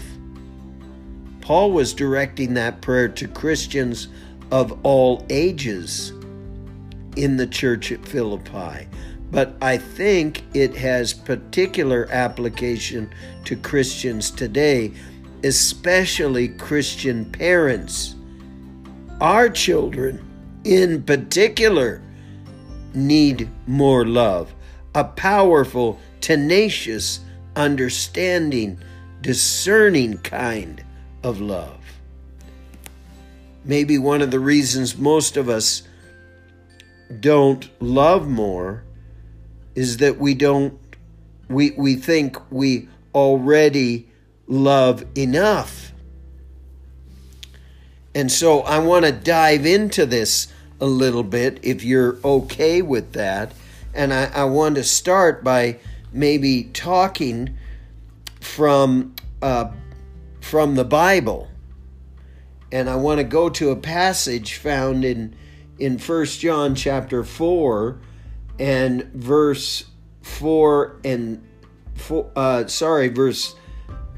Paul 1.40 1.70
was 1.70 1.94
directing 1.94 2.54
that 2.54 2.80
prayer 2.80 3.06
to 3.10 3.28
Christians 3.28 4.08
of 4.50 4.76
all 4.84 5.24
ages 5.30 6.10
in 7.14 7.36
the 7.36 7.46
church 7.46 7.92
at 7.92 8.04
Philippi. 8.04 8.88
But 9.30 9.54
I 9.62 9.78
think 9.78 10.42
it 10.52 10.74
has 10.74 11.14
particular 11.14 12.08
application 12.10 13.14
to 13.44 13.54
Christians 13.54 14.32
today, 14.32 14.92
especially 15.44 16.48
Christian 16.48 17.24
parents. 17.24 18.16
Our 19.20 19.48
children, 19.48 20.28
in 20.64 21.04
particular, 21.04 22.02
need 23.06 23.48
more 23.66 24.04
love, 24.04 24.54
a 24.94 25.04
powerful, 25.04 25.98
tenacious, 26.20 27.20
understanding, 27.56 28.78
discerning 29.20 30.18
kind 30.18 30.82
of 31.22 31.40
love. 31.40 31.80
Maybe 33.64 33.98
one 33.98 34.22
of 34.22 34.30
the 34.30 34.40
reasons 34.40 34.96
most 34.96 35.36
of 35.36 35.48
us 35.48 35.82
don't 37.20 37.68
love 37.80 38.28
more 38.28 38.84
is 39.74 39.98
that 39.98 40.18
we 40.18 40.34
don't 40.34 40.78
we 41.48 41.70
we 41.72 41.94
think 41.94 42.36
we 42.50 42.88
already 43.14 44.08
love 44.46 45.04
enough. 45.16 45.92
And 48.14 48.30
so 48.30 48.60
I 48.60 48.78
want 48.78 49.04
to 49.04 49.12
dive 49.12 49.64
into 49.66 50.06
this 50.06 50.48
a 50.80 50.86
little 50.86 51.22
bit 51.22 51.60
if 51.62 51.82
you're 51.82 52.18
okay 52.24 52.82
with 52.82 53.12
that. 53.12 53.52
And 53.94 54.12
I, 54.12 54.26
I 54.26 54.44
want 54.44 54.76
to 54.76 54.84
start 54.84 55.42
by 55.42 55.78
maybe 56.12 56.64
talking 56.64 57.56
from 58.40 59.14
uh, 59.42 59.70
from 60.40 60.74
the 60.74 60.84
Bible. 60.84 61.48
And 62.70 62.88
I 62.88 62.96
want 62.96 63.18
to 63.18 63.24
go 63.24 63.48
to 63.50 63.70
a 63.70 63.76
passage 63.76 64.54
found 64.56 65.04
in 65.04 65.34
in 65.78 65.98
First 65.98 66.40
John 66.40 66.74
chapter 66.74 67.22
4 67.22 67.98
and 68.58 69.04
verse 69.14 69.84
4 70.22 71.00
and 71.04 71.46
four, 71.94 72.30
uh, 72.34 72.66
sorry, 72.66 73.08
verse 73.08 73.54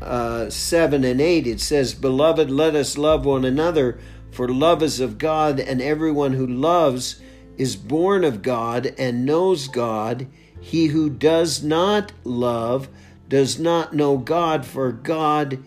uh, 0.01 0.49
7 0.49 1.05
and 1.05 1.21
8. 1.21 1.47
It 1.47 1.61
says, 1.61 1.95
Beloved, 1.95 2.51
let 2.51 2.75
us 2.75 2.97
love 2.97 3.27
one 3.27 3.45
another 3.45 3.99
for 4.31 4.49
love 4.49 4.83
is 4.83 5.01
of 5.01 5.19
God, 5.19 5.61
and 5.61 5.83
everyone 5.83 6.33
who 6.33 6.47
loves 6.47 7.21
is 7.57 7.77
born 7.77 8.25
of 8.25 8.43
God 8.43 8.95
and 8.99 9.27
knows 9.27 9.69
God. 9.69 10.27
He 10.61 10.87
who 10.87 11.11
does 11.11 11.63
not 11.63 12.13
love 12.25 12.89
does 13.29 13.59
not 13.59 13.95
know 13.95 14.19
God, 14.19 14.65
for 14.65 14.93
God 14.93 15.63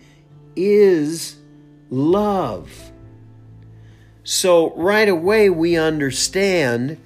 is 0.56 1.36
love. 1.90 2.92
So, 4.22 4.74
right 4.74 5.08
away, 5.08 5.50
we 5.50 5.76
understand 5.76 7.00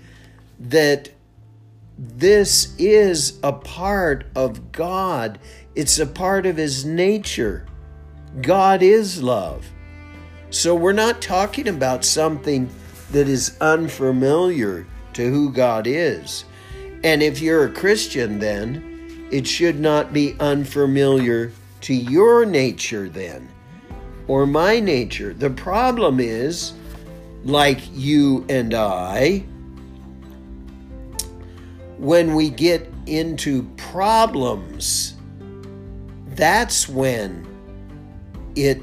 that 0.59 1.11
this 1.99 2.77
is 2.79 3.39
a 3.43 3.53
part 3.53 4.27
of 4.37 4.71
God, 4.71 5.39
it's 5.75 5.99
a 5.99 6.07
part 6.07 6.47
of 6.47 6.57
His 6.57 6.85
nature. 6.85 7.67
God 8.41 8.83
is 8.83 9.23
love. 9.23 9.67
So 10.51 10.75
we're 10.75 10.93
not 10.93 11.21
talking 11.21 11.69
about 11.69 12.05
something 12.05 12.71
that 13.13 13.29
is 13.29 13.57
unfamiliar 13.61 14.87
to 15.13 15.31
who 15.31 15.53
God 15.53 15.87
is. 15.87 16.45
And 17.05 17.23
if 17.23 17.41
you're 17.41 17.67
a 17.67 17.73
Christian, 17.73 18.39
then 18.39 19.29
it 19.31 19.47
should 19.47 19.79
not 19.79 20.13
be 20.13 20.37
unfamiliar 20.41 21.53
to 21.83 21.95
your 21.95 22.45
nature, 22.45 23.09
then, 23.09 23.49
or 24.27 24.47
my 24.47 24.81
nature. 24.81 25.35
The 25.35 25.51
problem 25.51 26.19
is, 26.19 26.73
like 27.45 27.81
you 27.93 28.45
and 28.49 28.75
I, 28.75 29.45
when 31.99 32.35
we 32.35 32.49
get 32.49 32.91
into 33.07 33.65
problems, 33.77 35.15
that's 36.35 36.89
when 36.89 37.47
it 38.57 38.81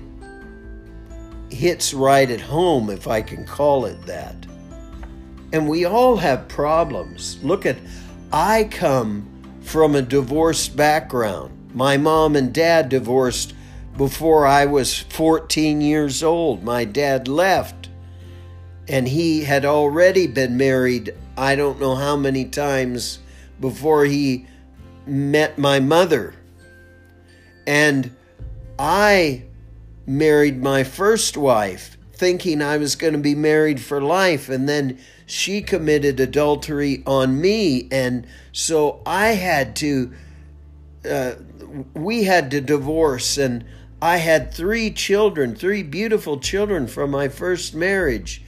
hits 1.55 1.93
right 1.93 2.29
at 2.29 2.41
home, 2.41 2.89
if 2.89 3.07
I 3.07 3.21
can 3.21 3.45
call 3.45 3.85
it 3.85 4.05
that. 4.05 4.35
And 5.53 5.67
we 5.69 5.85
all 5.85 6.17
have 6.17 6.47
problems. 6.47 7.41
Look 7.43 7.65
at, 7.65 7.77
I 8.31 8.65
come 8.65 9.59
from 9.61 9.95
a 9.95 10.01
divorced 10.01 10.75
background. 10.75 11.51
My 11.73 11.97
mom 11.97 12.35
and 12.35 12.53
dad 12.53 12.89
divorced 12.89 13.53
before 13.97 14.45
I 14.45 14.65
was 14.65 14.99
14 14.99 15.81
years 15.81 16.21
old. 16.21 16.63
My 16.63 16.83
dad 16.83 17.27
left, 17.27 17.89
and 18.87 19.07
he 19.07 19.43
had 19.43 19.65
already 19.65 20.27
been 20.27 20.57
married, 20.57 21.15
I 21.37 21.55
don't 21.55 21.79
know 21.79 21.95
how 21.95 22.17
many 22.17 22.45
times 22.45 23.19
before 23.59 24.05
he 24.05 24.45
met 25.05 25.57
my 25.57 25.79
mother. 25.79 26.35
And 27.65 28.15
I 28.77 29.45
married 30.05 30.61
my 30.61 30.83
first 30.83 31.35
wife 31.37 31.97
thinking 32.15 32.61
I 32.61 32.77
was 32.77 32.95
going 32.95 33.13
to 33.13 33.19
be 33.19 33.35
married 33.35 33.81
for 33.81 34.01
life, 34.01 34.47
and 34.47 34.69
then 34.69 34.97
she 35.25 35.61
committed 35.61 36.19
adultery 36.19 37.03
on 37.05 37.41
me. 37.41 37.87
And 37.91 38.25
so 38.51 39.01
I 39.05 39.29
had 39.33 39.75
to, 39.77 40.13
uh, 41.09 41.33
we 41.93 42.23
had 42.23 42.51
to 42.51 42.61
divorce, 42.61 43.37
and 43.37 43.65
I 44.01 44.17
had 44.17 44.53
three 44.53 44.91
children, 44.91 45.55
three 45.55 45.83
beautiful 45.83 46.39
children 46.39 46.87
from 46.87 47.11
my 47.11 47.27
first 47.27 47.75
marriage. 47.75 48.43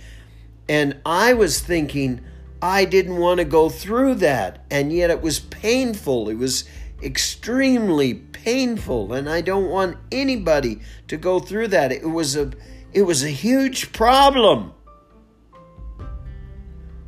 And 0.70 0.98
I 1.06 1.34
was 1.34 1.60
thinking 1.60 2.22
I 2.62 2.86
didn't 2.86 3.18
want 3.18 3.40
to 3.40 3.46
go 3.46 3.70
through 3.70 4.16
that. 4.16 4.64
And 4.70 4.92
yet 4.92 5.10
it 5.10 5.22
was 5.22 5.40
painful. 5.40 6.30
It 6.30 6.38
was 6.38 6.66
extremely 7.02 8.14
painful. 8.14 9.14
And 9.14 9.30
I 9.30 9.42
don't 9.42 9.70
want 9.70 9.98
anybody 10.12 10.80
to 11.08 11.18
go 11.18 11.40
through 11.40 11.70
that. 11.70 11.92
It 11.92 12.10
was 12.10 12.36
a 12.36 12.52
it 12.94 13.04
was 13.04 13.24
a 13.24 13.30
huge 13.30 13.92
problem. 13.92 14.74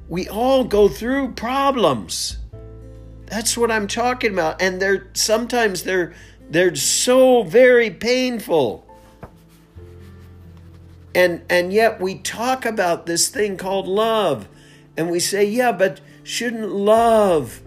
We 0.07 0.27
all 0.27 0.63
go 0.63 0.87
through 0.87 1.33
problems. 1.33 2.37
That's 3.25 3.55
what 3.55 3.71
I'm 3.71 3.87
talking 3.87 4.33
about. 4.33 4.61
And 4.61 4.81
they're 4.81 5.09
sometimes 5.13 5.83
they're 5.83 6.13
they're 6.49 6.75
so 6.75 7.43
very 7.43 7.89
painful. 7.89 8.85
And 11.15 11.43
and 11.49 11.73
yet 11.73 11.99
we 11.99 12.19
talk 12.19 12.65
about 12.65 13.05
this 13.05 13.29
thing 13.29 13.57
called 13.57 13.87
love. 13.87 14.47
And 14.97 15.09
we 15.09 15.19
say, 15.19 15.45
yeah, 15.45 15.71
but 15.71 16.01
shouldn't 16.23 16.71
love 16.71 17.61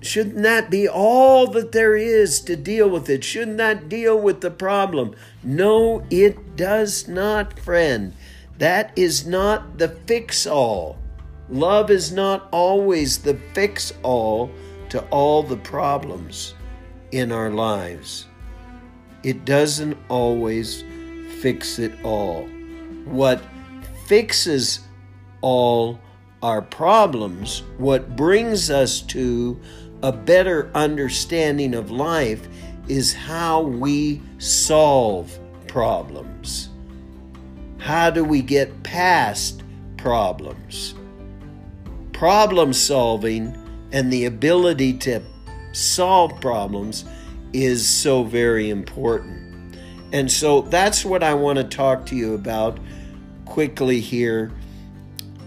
shouldn't 0.00 0.42
that 0.42 0.70
be 0.70 0.88
all 0.88 1.46
that 1.48 1.72
there 1.72 1.96
is 1.96 2.40
to 2.42 2.56
deal 2.56 2.88
with 2.88 3.08
it? 3.08 3.24
Shouldn't 3.24 3.58
that 3.58 3.88
deal 3.88 4.18
with 4.18 4.40
the 4.40 4.50
problem? 4.50 5.14
No, 5.42 6.04
it 6.10 6.56
does 6.56 7.08
not, 7.08 7.58
friend. 7.58 8.14
That 8.58 8.92
is 8.96 9.26
not 9.26 9.78
the 9.78 9.88
fix 9.88 10.46
all. 10.46 10.98
Love 11.48 11.90
is 11.90 12.12
not 12.12 12.48
always 12.50 13.18
the 13.18 13.34
fix 13.54 13.92
all 14.02 14.50
to 14.90 15.00
all 15.08 15.42
the 15.42 15.56
problems 15.56 16.54
in 17.12 17.32
our 17.32 17.50
lives. 17.50 18.26
It 19.22 19.44
doesn't 19.44 19.96
always 20.08 20.84
fix 21.40 21.78
it 21.78 21.92
all. 22.04 22.46
What 23.04 23.42
fixes 24.06 24.80
all 25.40 26.00
our 26.42 26.62
problems, 26.62 27.62
what 27.78 28.16
brings 28.16 28.70
us 28.70 29.00
to 29.02 29.60
a 30.02 30.12
better 30.12 30.70
understanding 30.74 31.74
of 31.74 31.90
life, 31.90 32.48
is 32.88 33.12
how 33.12 33.62
we 33.62 34.20
solve 34.38 35.38
problems. 35.66 36.70
How 37.78 38.10
do 38.10 38.24
we 38.24 38.42
get 38.42 38.82
past 38.82 39.62
problems? 39.96 40.94
Problem 42.12 42.72
solving 42.72 43.56
and 43.92 44.12
the 44.12 44.24
ability 44.24 44.94
to 44.98 45.22
solve 45.72 46.40
problems 46.40 47.04
is 47.52 47.86
so 47.86 48.24
very 48.24 48.70
important. 48.70 49.76
And 50.12 50.30
so 50.30 50.62
that's 50.62 51.04
what 51.04 51.22
I 51.22 51.34
want 51.34 51.58
to 51.58 51.64
talk 51.64 52.06
to 52.06 52.16
you 52.16 52.34
about 52.34 52.78
quickly 53.44 54.00
here 54.00 54.50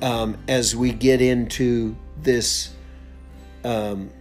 um, 0.01 0.37
as 0.47 0.75
we 0.75 0.91
get 0.91 1.21
into 1.21 1.95
this 2.21 2.73
um, 3.63 4.11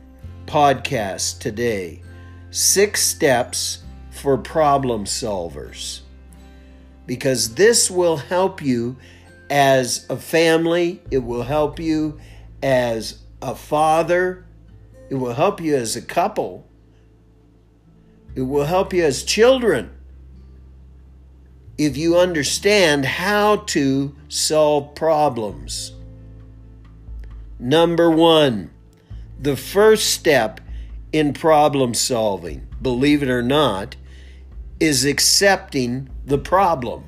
podcast 0.50 1.38
today. 1.38 2.02
Six 2.50 3.04
steps 3.04 3.84
for 4.10 4.36
problem 4.36 5.04
solvers. 5.04 6.00
Because 7.06 7.54
this 7.54 7.88
will 7.88 8.16
help 8.16 8.60
you 8.60 8.96
as 9.48 10.06
a 10.10 10.16
family, 10.16 11.00
it 11.12 11.18
will 11.18 11.44
help 11.44 11.78
you 11.78 12.18
as 12.64 13.20
a 13.40 13.54
father, 13.54 14.44
it 15.08 15.14
will 15.14 15.34
help 15.34 15.60
you 15.60 15.76
as 15.76 15.94
a 15.94 16.02
couple. 16.02 16.66
It 18.34 18.42
will 18.42 18.64
help 18.64 18.92
you 18.92 19.04
as 19.04 19.22
children 19.22 19.90
if 21.78 21.96
you 21.96 22.18
understand 22.18 23.04
how 23.04 23.56
to 23.56 24.16
solve 24.28 24.96
problems. 24.96 25.92
Number 27.60 28.10
one, 28.10 28.70
the 29.40 29.56
first 29.56 30.10
step 30.12 30.60
in 31.12 31.32
problem 31.32 31.94
solving, 31.94 32.66
believe 32.82 33.22
it 33.22 33.30
or 33.30 33.42
not, 33.42 33.96
is 34.78 35.04
accepting 35.04 36.10
the 36.26 36.38
problem. 36.38 37.04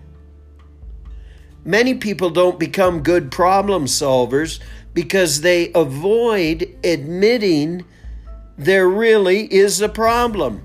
Many 1.64 1.94
people 1.94 2.30
don't 2.30 2.58
become 2.58 3.02
good 3.02 3.30
problem 3.30 3.84
solvers 3.84 4.60
because 4.94 5.42
they 5.42 5.70
avoid 5.74 6.74
admitting 6.82 7.84
there 8.56 8.88
really 8.88 9.52
is 9.52 9.80
a 9.80 9.88
problem. 9.88 10.62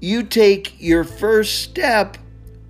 You 0.00 0.22
take 0.22 0.80
your 0.80 1.04
first 1.04 1.62
step 1.62 2.16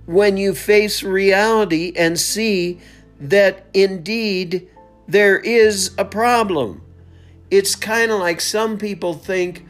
when 0.05 0.37
you 0.37 0.55
face 0.55 1.03
reality 1.03 1.93
and 1.95 2.19
see 2.19 2.79
that 3.19 3.65
indeed 3.73 4.67
there 5.07 5.39
is 5.39 5.93
a 5.97 6.05
problem. 6.05 6.81
It's 7.51 7.75
kind 7.75 8.11
of 8.11 8.19
like 8.19 8.41
some 8.41 8.77
people 8.77 9.13
think 9.13 9.65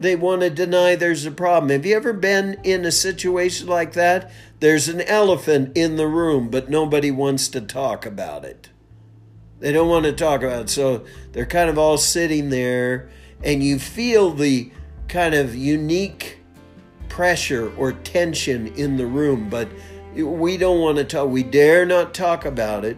they 0.00 0.14
want 0.14 0.42
to 0.42 0.50
deny 0.50 0.94
there's 0.94 1.26
a 1.26 1.30
problem. 1.30 1.70
Have 1.70 1.84
you 1.84 1.96
ever 1.96 2.12
been 2.12 2.60
in 2.62 2.84
a 2.84 2.92
situation 2.92 3.66
like 3.66 3.94
that? 3.94 4.30
There's 4.60 4.88
an 4.88 5.00
elephant 5.00 5.76
in 5.76 5.96
the 5.96 6.06
room, 6.06 6.48
but 6.48 6.70
nobody 6.70 7.10
wants 7.10 7.48
to 7.48 7.60
talk 7.60 8.06
about 8.06 8.44
it. 8.44 8.70
They 9.58 9.72
don't 9.72 9.88
want 9.88 10.04
to 10.04 10.12
talk 10.12 10.42
about 10.42 10.62
it. 10.62 10.70
So 10.70 11.04
they're 11.32 11.46
kind 11.46 11.68
of 11.68 11.78
all 11.78 11.98
sitting 11.98 12.50
there, 12.50 13.10
and 13.42 13.62
you 13.62 13.78
feel 13.80 14.30
the 14.30 14.70
kind 15.08 15.34
of 15.34 15.56
unique 15.56 16.38
pressure 17.08 17.74
or 17.76 17.92
tension 17.92 18.68
in 18.76 18.96
the 18.96 19.06
room, 19.06 19.48
but 19.50 19.68
we 20.14 20.56
don't 20.56 20.80
want 20.80 20.98
to 20.98 21.04
talk. 21.04 21.28
We 21.28 21.42
dare 21.42 21.84
not 21.84 22.14
talk 22.14 22.44
about 22.44 22.84
it, 22.84 22.96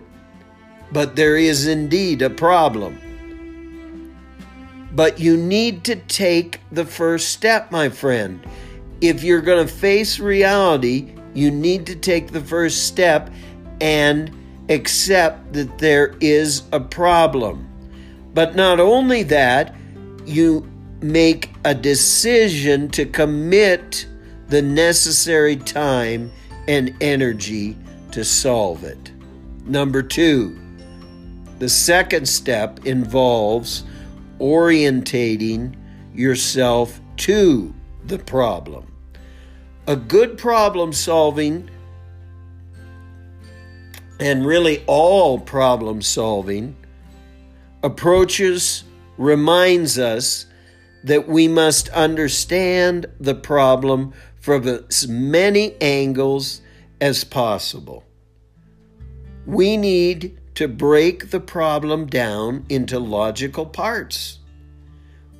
but 0.92 1.16
there 1.16 1.36
is 1.36 1.66
indeed 1.66 2.20
a 2.20 2.28
problem. 2.28 2.98
But 4.92 5.20
you 5.20 5.36
need 5.36 5.84
to 5.84 5.96
take 5.96 6.60
the 6.72 6.84
first 6.84 7.28
step, 7.30 7.70
my 7.70 7.88
friend. 7.88 8.44
If 9.00 9.22
you're 9.22 9.40
going 9.40 9.66
to 9.66 9.72
face 9.72 10.18
reality, 10.18 11.14
you 11.34 11.50
need 11.50 11.86
to 11.86 11.96
take 11.96 12.32
the 12.32 12.40
first 12.40 12.86
step 12.86 13.30
and 13.80 14.36
accept 14.68 15.52
that 15.52 15.78
there 15.78 16.16
is 16.20 16.64
a 16.72 16.80
problem. 16.80 17.68
But 18.34 18.54
not 18.54 18.80
only 18.80 19.22
that, 19.24 19.74
you 20.26 20.68
make 21.00 21.50
a 21.64 21.74
decision 21.74 22.88
to 22.90 23.06
commit 23.06 24.06
the 24.48 24.62
necessary 24.62 25.56
time 25.56 26.30
and 26.68 26.94
energy 27.00 27.76
to 28.12 28.24
solve 28.24 28.84
it. 28.84 29.12
Number 29.64 30.02
two, 30.02 30.58
the 31.58 31.68
second 31.68 32.28
step 32.28 32.86
involves 32.86 33.84
orientating 34.40 35.76
yourself 36.14 37.00
to 37.18 37.74
the 38.04 38.18
problem. 38.18 38.92
A 39.86 39.96
good 39.96 40.38
problem 40.38 40.92
solving 40.92 41.68
and 44.18 44.46
really 44.46 44.84
all 44.86 45.38
problem 45.38 46.02
solving 46.02 46.76
approaches 47.82 48.84
reminds 49.16 49.98
us 49.98 50.46
that 51.04 51.26
we 51.28 51.48
must 51.48 51.88
understand 51.90 53.06
the 53.18 53.34
problem 53.34 54.12
from 54.38 54.66
as 54.66 55.08
many 55.08 55.74
angles 55.80 56.60
as 57.00 57.24
possible. 57.24 58.04
We 59.46 59.76
need 59.76 60.39
to 60.60 60.68
break 60.68 61.30
the 61.30 61.40
problem 61.40 62.04
down 62.04 62.66
into 62.68 62.98
logical 62.98 63.64
parts. 63.64 64.40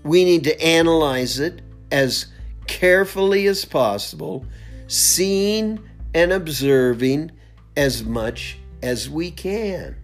We 0.03 0.25
need 0.25 0.45
to 0.45 0.59
analyze 0.63 1.39
it 1.39 1.61
as 1.93 2.25
carefully 2.67 3.47
as 3.47 3.67
possible, 3.67 4.47
seeing 4.87 5.79
and 6.15 6.33
observing 6.33 7.33
as 7.77 8.03
much 8.03 8.57
as 8.83 9.11
we 9.11 9.31
can. 9.31 9.95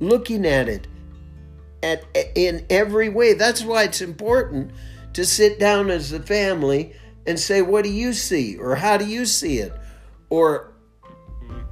Looking 0.00 0.46
at 0.46 0.70
it 0.70 0.86
at, 1.82 2.06
in 2.34 2.64
every 2.70 3.10
way. 3.10 3.34
That's 3.34 3.62
why 3.62 3.82
it's 3.82 4.00
important 4.00 4.70
to 5.12 5.26
sit 5.26 5.60
down 5.60 5.90
as 5.90 6.12
a 6.12 6.20
family 6.20 6.94
and 7.26 7.38
say, 7.38 7.60
What 7.60 7.84
do 7.84 7.90
you 7.90 8.14
see? 8.14 8.56
Or 8.56 8.76
how 8.76 8.96
do 8.96 9.04
you 9.04 9.26
see 9.26 9.58
it? 9.58 9.74
Or, 10.30 10.72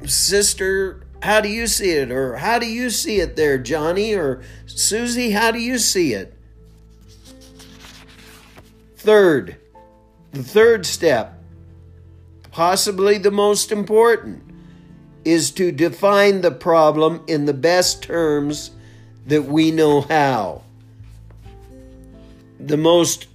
Sister, 0.04 1.06
how 1.22 1.40
do 1.40 1.48
you 1.48 1.68
see 1.68 1.92
it? 1.92 2.10
Or 2.10 2.36
how 2.36 2.58
do 2.58 2.66
you 2.66 2.90
see 2.90 3.20
it 3.20 3.36
there, 3.36 3.56
Johnny? 3.56 4.12
Or 4.12 4.42
Susie, 4.66 5.30
how 5.30 5.52
do 5.52 5.60
you 5.60 5.78
see 5.78 6.14
it? 6.14 6.36
Third, 8.96 9.56
the 10.32 10.42
third 10.42 10.84
step, 10.84 11.40
possibly 12.50 13.18
the 13.18 13.30
most 13.30 13.70
important, 13.70 14.42
is 15.24 15.52
to 15.52 15.70
define 15.70 16.40
the 16.40 16.50
problem 16.50 17.22
in 17.28 17.44
the 17.44 17.54
best 17.54 18.02
terms 18.02 18.72
that 19.28 19.44
we 19.44 19.70
know 19.70 20.00
how. 20.00 20.62
The 22.58 22.76
most, 22.76 23.28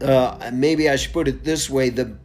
uh, 0.00 0.50
maybe 0.52 0.88
I 0.88 0.94
should 0.94 1.12
put 1.12 1.26
it 1.26 1.42
this 1.42 1.68
way 1.68 1.90
the 1.90 2.16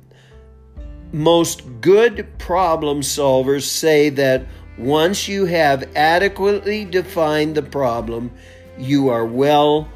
most 1.14 1.62
good 1.80 2.28
problem 2.40 3.02
solvers 3.02 3.64
say 3.64 4.10
that 4.10 4.46
once 4.80 5.28
you 5.28 5.46
have 5.46 5.88
adequately 5.96 6.84
defined 6.84 7.56
the 7.56 7.62
problem, 7.62 8.32
you 8.80 9.10
are 9.10 9.26
well 9.26 9.88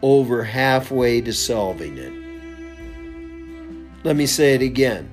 over 0.00 0.44
halfway 0.44 1.20
to 1.20 1.32
solving 1.32 1.98
it. 1.98 2.12
Let 4.04 4.14
me 4.14 4.26
say 4.26 4.54
it 4.54 4.62
again. 4.62 5.10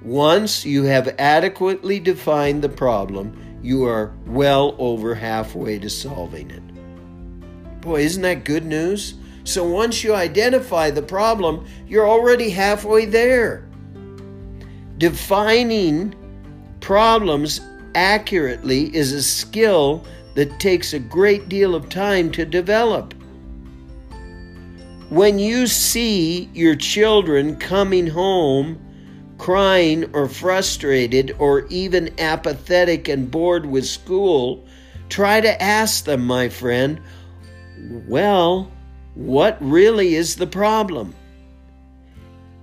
Once 0.00 0.64
you 0.64 0.84
have 0.84 1.12
adequately 1.18 1.98
defined 1.98 2.62
the 2.62 2.68
problem, 2.68 3.58
you 3.60 3.84
are 3.84 4.14
well 4.26 4.76
over 4.78 5.12
halfway 5.16 5.80
to 5.80 5.90
solving 5.90 6.52
it. 6.52 7.80
Boy, 7.80 8.02
isn't 8.02 8.22
that 8.22 8.44
good 8.44 8.64
news? 8.64 9.14
So 9.42 9.64
once 9.64 10.04
you 10.04 10.14
identify 10.14 10.90
the 10.90 11.02
problem, 11.02 11.66
you're 11.88 12.08
already 12.08 12.50
halfway 12.50 13.06
there. 13.06 13.67
Defining 14.98 16.14
problems 16.80 17.60
accurately 17.94 18.94
is 18.94 19.12
a 19.12 19.22
skill 19.22 20.04
that 20.34 20.60
takes 20.60 20.92
a 20.92 20.98
great 20.98 21.48
deal 21.48 21.74
of 21.74 21.88
time 21.88 22.30
to 22.32 22.44
develop. 22.44 23.14
When 25.08 25.38
you 25.38 25.66
see 25.66 26.50
your 26.52 26.74
children 26.74 27.56
coming 27.56 28.06
home 28.06 28.84
crying 29.38 30.04
or 30.14 30.28
frustrated 30.28 31.34
or 31.38 31.66
even 31.68 32.12
apathetic 32.18 33.08
and 33.08 33.30
bored 33.30 33.64
with 33.64 33.86
school, 33.86 34.66
try 35.08 35.40
to 35.40 35.62
ask 35.62 36.04
them, 36.04 36.26
my 36.26 36.48
friend, 36.48 37.00
well, 38.08 38.70
what 39.14 39.56
really 39.60 40.16
is 40.16 40.36
the 40.36 40.46
problem? 40.46 41.14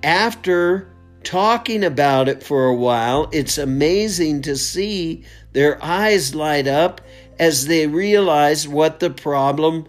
After 0.04 0.88
talking 1.26 1.84
about 1.84 2.30
it 2.30 2.44
for 2.44 2.68
a 2.68 2.76
while, 2.76 3.30
it's 3.34 3.58
amazing 3.58 4.42
to 4.44 4.56
see 4.56 5.24
their 5.52 5.84
eyes 5.84 6.34
light 6.34 6.68
up 6.68 7.02
as 7.40 7.68
they 7.68 7.88
realize 7.88 8.68
what 8.68 9.00
the 9.00 9.10
problem 9.10 9.88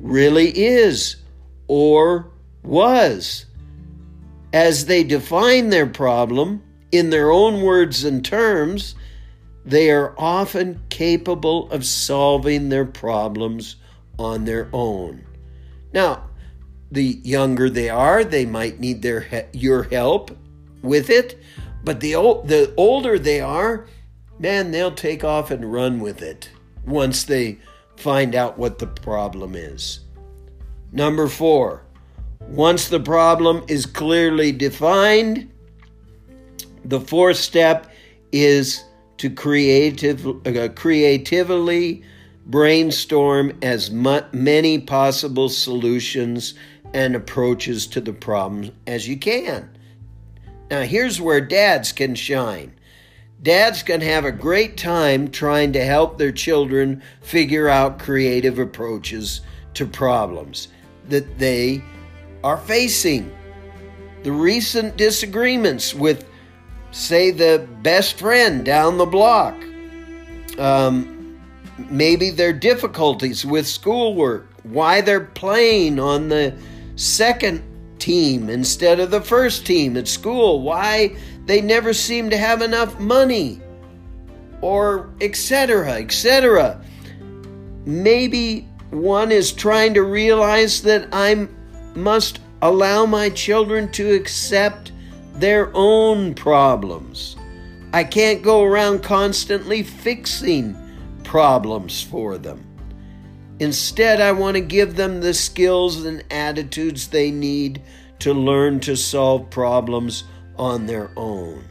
really 0.00 0.50
is 0.50 1.16
or 1.68 2.30
was 2.62 3.46
as 4.52 4.86
they 4.86 5.02
define 5.02 5.70
their 5.70 5.86
problem 5.86 6.62
in 6.90 7.10
their 7.10 7.30
own 7.30 7.62
words 7.62 8.04
and 8.04 8.24
terms, 8.24 8.94
they 9.64 9.90
are 9.90 10.14
often 10.18 10.82
capable 10.90 11.70
of 11.70 11.86
solving 11.86 12.68
their 12.68 12.84
problems 12.84 13.76
on 14.18 14.44
their 14.44 14.68
own. 14.72 15.24
Now, 15.94 16.28
the 16.90 17.20
younger 17.22 17.70
they 17.70 17.88
are, 17.88 18.24
they 18.24 18.44
might 18.44 18.78
need 18.78 19.00
their 19.00 19.48
your 19.52 19.84
help 19.84 20.36
with 20.82 21.10
it, 21.10 21.40
but 21.84 22.00
the 22.00 22.12
the 22.44 22.72
older 22.76 23.18
they 23.18 23.40
are, 23.40 23.86
man, 24.38 24.70
they'll 24.70 24.92
take 24.92 25.24
off 25.24 25.50
and 25.50 25.72
run 25.72 26.00
with 26.00 26.22
it 26.22 26.50
once 26.84 27.24
they 27.24 27.58
find 27.96 28.34
out 28.34 28.58
what 28.58 28.78
the 28.78 28.86
problem 28.86 29.54
is. 29.54 30.00
Number 30.90 31.28
4. 31.28 31.82
Once 32.48 32.88
the 32.88 33.00
problem 33.00 33.64
is 33.68 33.86
clearly 33.86 34.52
defined, 34.52 35.50
the 36.84 37.00
fourth 37.00 37.36
step 37.36 37.90
is 38.32 38.84
to 39.18 39.30
creative, 39.30 40.26
uh, 40.46 40.68
creatively 40.74 42.02
brainstorm 42.46 43.56
as 43.62 43.90
mu- 43.90 44.20
many 44.32 44.80
possible 44.80 45.48
solutions 45.48 46.54
and 46.92 47.14
approaches 47.14 47.86
to 47.86 48.00
the 48.00 48.12
problem 48.12 48.72
as 48.86 49.08
you 49.08 49.16
can. 49.16 49.71
Now, 50.72 50.80
here's 50.80 51.20
where 51.20 51.42
dads 51.42 51.92
can 51.92 52.14
shine. 52.14 52.72
Dads 53.42 53.82
can 53.82 54.00
have 54.00 54.24
a 54.24 54.32
great 54.32 54.78
time 54.78 55.30
trying 55.30 55.74
to 55.74 55.84
help 55.84 56.16
their 56.16 56.32
children 56.32 57.02
figure 57.20 57.68
out 57.68 57.98
creative 57.98 58.58
approaches 58.58 59.42
to 59.74 59.84
problems 59.84 60.68
that 61.10 61.38
they 61.38 61.84
are 62.42 62.56
facing. 62.56 63.30
The 64.22 64.32
recent 64.32 64.96
disagreements 64.96 65.92
with, 65.94 66.26
say, 66.90 67.32
the 67.32 67.68
best 67.82 68.18
friend 68.18 68.64
down 68.64 68.96
the 68.96 69.04
block. 69.04 69.62
Um, 70.58 71.38
maybe 71.90 72.30
their 72.30 72.54
difficulties 72.54 73.44
with 73.44 73.66
schoolwork, 73.66 74.48
why 74.62 75.02
they're 75.02 75.20
playing 75.20 76.00
on 76.00 76.30
the 76.30 76.56
second 76.96 77.62
team 78.02 78.50
instead 78.50 78.98
of 78.98 79.12
the 79.12 79.20
first 79.20 79.64
team 79.64 79.96
at 79.96 80.08
school, 80.08 80.60
why 80.60 81.16
they 81.46 81.60
never 81.60 81.94
seem 81.94 82.28
to 82.30 82.36
have 82.36 82.60
enough 82.60 82.98
money, 82.98 83.60
or 84.60 85.14
etc., 85.20 85.92
etc. 85.92 86.82
Maybe 87.86 88.68
one 88.90 89.30
is 89.30 89.52
trying 89.52 89.94
to 89.94 90.02
realize 90.02 90.82
that 90.82 91.08
I'm 91.12 91.48
must 91.94 92.40
allow 92.60 93.06
my 93.06 93.30
children 93.30 93.90
to 93.92 94.14
accept 94.14 94.92
their 95.34 95.70
own 95.74 96.34
problems. 96.34 97.36
I 97.92 98.04
can't 98.04 98.42
go 98.42 98.62
around 98.62 99.02
constantly 99.02 99.82
fixing 99.82 100.76
problems 101.22 102.02
for 102.02 102.38
them. 102.38 102.71
Instead, 103.62 104.20
I 104.20 104.32
want 104.32 104.56
to 104.56 104.60
give 104.60 104.96
them 104.96 105.20
the 105.20 105.32
skills 105.32 106.04
and 106.04 106.24
attitudes 106.32 107.06
they 107.06 107.30
need 107.30 107.80
to 108.18 108.34
learn 108.34 108.80
to 108.80 108.96
solve 108.96 109.50
problems 109.50 110.24
on 110.56 110.86
their 110.86 111.12
own. 111.16 111.64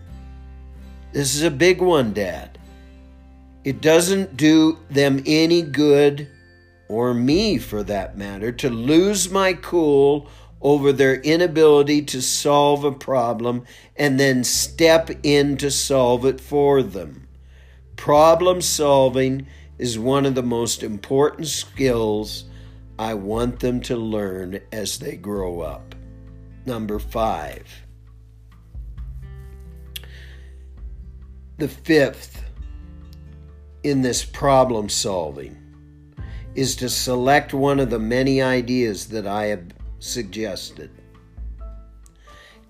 This 1.11 1.35
is 1.35 1.43
a 1.43 1.51
big 1.51 1.81
one, 1.81 2.13
Dad. 2.13 2.57
It 3.65 3.81
doesn't 3.81 4.37
do 4.37 4.79
them 4.89 5.21
any 5.25 5.61
good 5.61 6.29
or 6.87 7.13
me 7.13 7.57
for 7.57 7.83
that 7.83 8.17
matter, 8.17 8.53
to 8.53 8.69
lose 8.69 9.29
my 9.29 9.51
cool 9.51 10.29
over 10.61 10.93
their 10.93 11.15
inability 11.15 12.03
to 12.03 12.21
solve 12.21 12.85
a 12.85 12.93
problem 12.93 13.65
and 13.97 14.17
then 14.17 14.45
step 14.45 15.11
in 15.23 15.57
to 15.57 15.69
solve 15.69 16.25
it 16.25 16.39
for 16.39 16.81
them. 16.81 17.27
Problem 17.97 18.61
solving 18.61 19.45
is 19.81 19.97
one 19.97 20.27
of 20.27 20.35
the 20.35 20.43
most 20.43 20.83
important 20.83 21.47
skills 21.47 22.45
I 22.99 23.15
want 23.15 23.59
them 23.59 23.81
to 23.81 23.97
learn 23.97 24.59
as 24.71 24.99
they 24.99 25.15
grow 25.15 25.61
up. 25.61 25.95
Number 26.67 26.99
five. 26.99 27.65
The 31.57 31.67
fifth 31.67 32.43
in 33.81 34.03
this 34.03 34.23
problem 34.23 34.87
solving 34.87 35.57
is 36.53 36.75
to 36.75 36.87
select 36.87 37.51
one 37.51 37.79
of 37.79 37.89
the 37.89 37.97
many 37.97 38.39
ideas 38.39 39.07
that 39.07 39.25
I 39.25 39.45
have 39.45 39.65
suggested. 39.97 40.91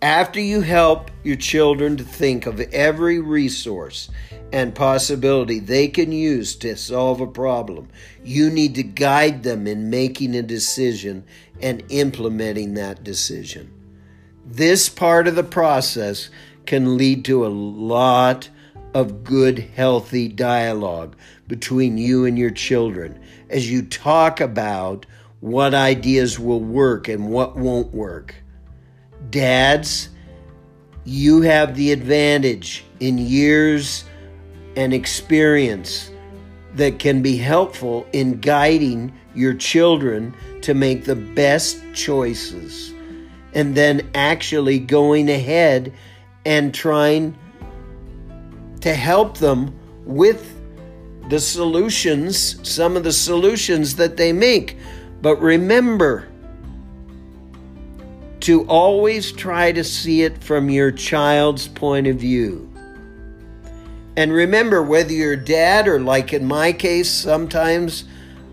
After 0.01 0.39
you 0.39 0.61
help 0.61 1.11
your 1.23 1.35
children 1.35 1.97
to 1.97 2.05
think 2.05 2.45
of 2.45 2.61
every 2.61 3.19
resource 3.19 4.09
and 4.51 4.75
possibility 4.75 5.59
they 5.59 5.87
can 5.87 6.11
use 6.11 6.55
to 6.55 6.75
solve 6.75 7.21
a 7.21 7.27
problem, 7.27 7.87
you 8.23 8.49
need 8.49 8.75
to 8.75 8.83
guide 8.83 9.43
them 9.43 9.67
in 9.67 9.89
making 9.89 10.35
a 10.35 10.41
decision 10.41 11.23
and 11.61 11.83
implementing 11.89 12.73
that 12.73 13.03
decision. 13.03 13.71
This 14.45 14.89
part 14.89 15.27
of 15.27 15.35
the 15.35 15.43
process 15.43 16.29
can 16.65 16.97
lead 16.97 17.25
to 17.25 17.45
a 17.45 17.47
lot 17.47 18.49
of 18.93 19.23
good, 19.23 19.59
healthy 19.59 20.27
dialogue 20.27 21.15
between 21.47 21.97
you 21.97 22.25
and 22.25 22.37
your 22.37 22.51
children 22.51 23.19
as 23.49 23.71
you 23.71 23.81
talk 23.81 24.41
about 24.41 25.05
what 25.39 25.73
ideas 25.73 26.39
will 26.39 26.59
work 26.59 27.07
and 27.07 27.29
what 27.29 27.55
won't 27.55 27.93
work. 27.93 28.35
Dads, 29.29 30.09
you 31.03 31.41
have 31.41 31.75
the 31.75 31.91
advantage 31.91 32.83
in 32.99 33.17
years 33.17 34.03
and 34.75 34.93
experience 34.93 36.11
that 36.75 36.99
can 36.99 37.21
be 37.21 37.37
helpful 37.37 38.07
in 38.13 38.39
guiding 38.39 39.13
your 39.35 39.53
children 39.53 40.33
to 40.61 40.73
make 40.73 41.05
the 41.05 41.15
best 41.15 41.81
choices 41.93 42.93
and 43.53 43.75
then 43.75 44.09
actually 44.15 44.79
going 44.79 45.29
ahead 45.29 45.93
and 46.45 46.73
trying 46.73 47.37
to 48.79 48.93
help 48.93 49.37
them 49.37 49.77
with 50.05 50.57
the 51.29 51.39
solutions, 51.39 52.67
some 52.67 52.97
of 52.97 53.03
the 53.03 53.11
solutions 53.11 53.95
that 53.95 54.17
they 54.17 54.33
make. 54.33 54.77
But 55.21 55.37
remember 55.37 56.27
to 58.41 58.65
always 58.65 59.31
try 59.31 59.71
to 59.71 59.83
see 59.83 60.23
it 60.23 60.43
from 60.43 60.69
your 60.69 60.91
child's 60.91 61.67
point 61.67 62.07
of 62.07 62.17
view. 62.17 62.70
And 64.17 64.33
remember, 64.33 64.83
whether 64.83 65.13
you're 65.13 65.37
dad 65.37 65.87
or, 65.87 65.99
like 65.99 66.33
in 66.33 66.45
my 66.45 66.73
case, 66.73 67.09
sometimes 67.09 68.03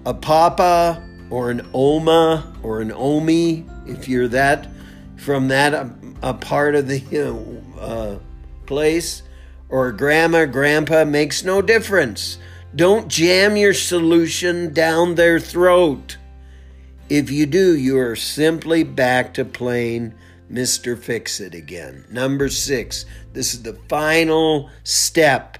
a 0.06 0.14
papa 0.14 1.02
or 1.30 1.50
an 1.50 1.68
oma 1.74 2.54
or 2.62 2.80
an 2.80 2.92
omi, 2.92 3.66
if 3.86 4.08
you're 4.08 4.28
that 4.28 4.68
from 5.16 5.48
that 5.48 5.74
a, 5.74 5.90
a 6.22 6.34
part 6.34 6.74
of 6.74 6.86
the 6.86 6.98
you 7.10 7.24
know, 7.24 7.62
uh, 7.80 8.18
place, 8.66 9.22
or 9.68 9.92
grandma, 9.92 10.46
grandpa 10.46 11.04
makes 11.04 11.44
no 11.44 11.60
difference. 11.60 12.38
Don't 12.74 13.08
jam 13.08 13.56
your 13.56 13.74
solution 13.74 14.72
down 14.72 15.14
their 15.14 15.40
throat. 15.40 16.16
If 17.08 17.30
you 17.30 17.46
do, 17.46 17.76
you 17.76 17.98
are 17.98 18.16
simply 18.16 18.84
back 18.84 19.34
to 19.34 19.44
playing 19.44 20.14
Mr. 20.50 20.98
Fix 20.98 21.40
It 21.40 21.54
again. 21.54 22.04
Number 22.10 22.48
six, 22.48 23.04
this 23.32 23.54
is 23.54 23.62
the 23.62 23.78
final 23.88 24.70
step, 24.82 25.58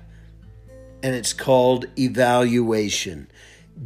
and 1.03 1.15
it's 1.15 1.33
called 1.33 1.87
evaluation. 1.99 3.31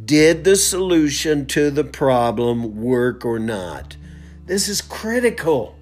Did 0.05 0.43
the 0.43 0.55
solution 0.55 1.45
to 1.47 1.69
the 1.69 1.83
problem 1.83 2.81
work 2.81 3.25
or 3.25 3.37
not? 3.37 3.95
This 4.45 4.67
is 4.67 4.81
critical. 4.81 5.77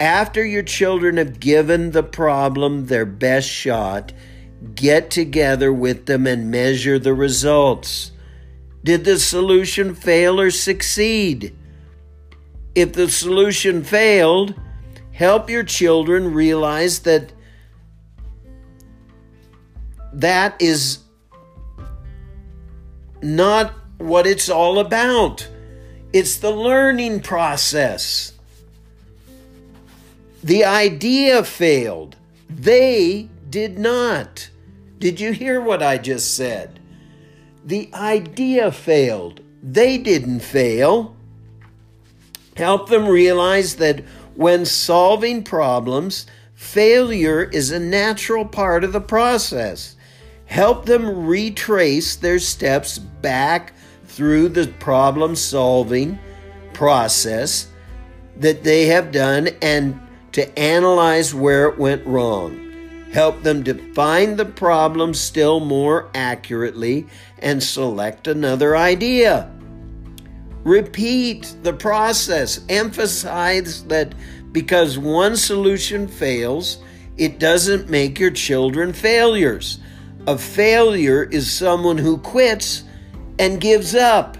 After 0.00 0.44
your 0.44 0.62
children 0.62 1.16
have 1.16 1.40
given 1.40 1.90
the 1.90 2.02
problem 2.02 2.86
their 2.86 3.06
best 3.06 3.48
shot, 3.48 4.12
get 4.74 5.10
together 5.10 5.72
with 5.72 6.06
them 6.06 6.26
and 6.26 6.50
measure 6.50 6.98
the 6.98 7.14
results. 7.14 8.12
Did 8.84 9.04
the 9.04 9.18
solution 9.18 9.94
fail 9.94 10.40
or 10.40 10.50
succeed? 10.50 11.57
If 12.78 12.92
the 12.92 13.10
solution 13.10 13.82
failed, 13.82 14.54
help 15.10 15.50
your 15.50 15.64
children 15.64 16.32
realize 16.32 17.00
that 17.00 17.32
that 20.12 20.54
is 20.62 21.00
not 23.20 23.74
what 23.96 24.28
it's 24.28 24.48
all 24.48 24.78
about. 24.78 25.48
It's 26.12 26.36
the 26.36 26.52
learning 26.52 27.22
process. 27.22 28.34
The 30.44 30.64
idea 30.64 31.42
failed. 31.42 32.14
They 32.48 33.28
did 33.50 33.76
not. 33.76 34.50
Did 35.00 35.18
you 35.18 35.32
hear 35.32 35.60
what 35.60 35.82
I 35.82 35.98
just 35.98 36.36
said? 36.36 36.78
The 37.64 37.90
idea 37.92 38.70
failed. 38.70 39.40
They 39.64 39.98
didn't 39.98 40.42
fail. 40.42 41.16
Help 42.58 42.88
them 42.88 43.06
realize 43.06 43.76
that 43.76 44.00
when 44.34 44.66
solving 44.66 45.44
problems, 45.44 46.26
failure 46.54 47.44
is 47.44 47.70
a 47.70 47.78
natural 47.78 48.44
part 48.44 48.82
of 48.82 48.92
the 48.92 49.00
process. 49.00 49.94
Help 50.46 50.84
them 50.84 51.24
retrace 51.24 52.16
their 52.16 52.40
steps 52.40 52.98
back 52.98 53.74
through 54.06 54.48
the 54.48 54.66
problem 54.80 55.36
solving 55.36 56.18
process 56.72 57.68
that 58.36 58.64
they 58.64 58.86
have 58.86 59.12
done 59.12 59.50
and 59.62 60.00
to 60.32 60.58
analyze 60.58 61.32
where 61.32 61.68
it 61.68 61.78
went 61.78 62.04
wrong. 62.04 63.06
Help 63.12 63.44
them 63.44 63.62
define 63.62 64.34
the 64.34 64.44
problem 64.44 65.14
still 65.14 65.60
more 65.60 66.10
accurately 66.12 67.06
and 67.38 67.62
select 67.62 68.26
another 68.26 68.76
idea. 68.76 69.48
Repeat 70.68 71.54
the 71.62 71.72
process. 71.72 72.60
Emphasize 72.68 73.84
that 73.84 74.14
because 74.52 74.98
one 74.98 75.34
solution 75.34 76.06
fails, 76.06 76.76
it 77.16 77.38
doesn't 77.38 77.88
make 77.88 78.18
your 78.18 78.30
children 78.30 78.92
failures. 78.92 79.78
A 80.26 80.36
failure 80.36 81.24
is 81.24 81.50
someone 81.50 81.96
who 81.96 82.18
quits 82.18 82.84
and 83.38 83.62
gives 83.62 83.94
up. 83.94 84.36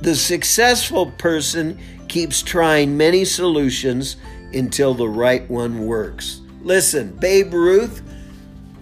The 0.00 0.14
successful 0.14 1.10
person 1.12 1.78
keeps 2.08 2.40
trying 2.40 2.96
many 2.96 3.26
solutions 3.26 4.16
until 4.54 4.94
the 4.94 5.08
right 5.08 5.46
one 5.50 5.84
works. 5.84 6.40
Listen, 6.62 7.14
Babe 7.18 7.52
Ruth 7.52 8.00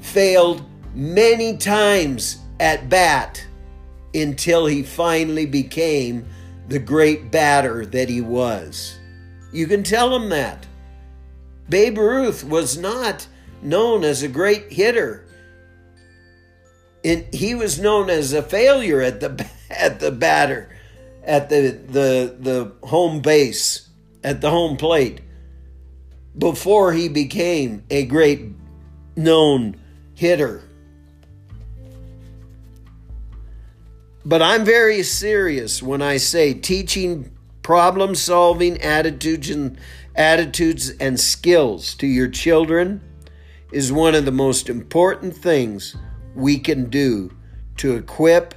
failed 0.00 0.64
many 0.94 1.56
times 1.56 2.38
at 2.60 2.88
bat 2.88 3.44
until 4.14 4.66
he 4.66 4.82
finally 4.82 5.46
became 5.46 6.26
the 6.68 6.78
great 6.78 7.30
batter 7.30 7.84
that 7.86 8.08
he 8.08 8.20
was. 8.20 8.98
You 9.52 9.66
can 9.66 9.82
tell 9.82 10.14
him 10.14 10.28
that. 10.30 10.66
Babe 11.68 11.98
Ruth 11.98 12.44
was 12.44 12.76
not 12.76 13.26
known 13.62 14.04
as 14.04 14.22
a 14.22 14.28
great 14.28 14.72
hitter. 14.72 15.26
And 17.04 17.26
he 17.34 17.54
was 17.54 17.78
known 17.78 18.08
as 18.08 18.32
a 18.32 18.42
failure 18.42 19.00
at 19.00 19.20
the 19.20 19.46
at 19.70 20.00
the 20.00 20.10
batter, 20.10 20.74
at 21.22 21.48
the 21.48 21.78
the 21.86 22.36
the 22.38 22.86
home 22.86 23.20
base, 23.20 23.88
at 24.22 24.40
the 24.40 24.50
home 24.50 24.76
plate 24.76 25.20
before 26.36 26.92
he 26.92 27.08
became 27.08 27.84
a 27.90 28.04
great 28.04 28.42
known 29.16 29.76
hitter. 30.14 30.62
But 34.24 34.40
I'm 34.40 34.64
very 34.64 35.02
serious 35.02 35.82
when 35.82 36.00
I 36.00 36.16
say 36.16 36.54
teaching 36.54 37.30
problem 37.62 38.14
solving 38.14 38.80
attitudes 38.80 39.50
and 39.50 39.78
attitudes 40.14 40.90
and 41.00 41.18
skills 41.18 41.94
to 41.96 42.06
your 42.06 42.28
children 42.28 43.02
is 43.72 43.92
one 43.92 44.14
of 44.14 44.24
the 44.24 44.32
most 44.32 44.68
important 44.68 45.36
things 45.36 45.96
we 46.34 46.58
can 46.58 46.88
do 46.88 47.30
to 47.76 47.96
equip 47.96 48.54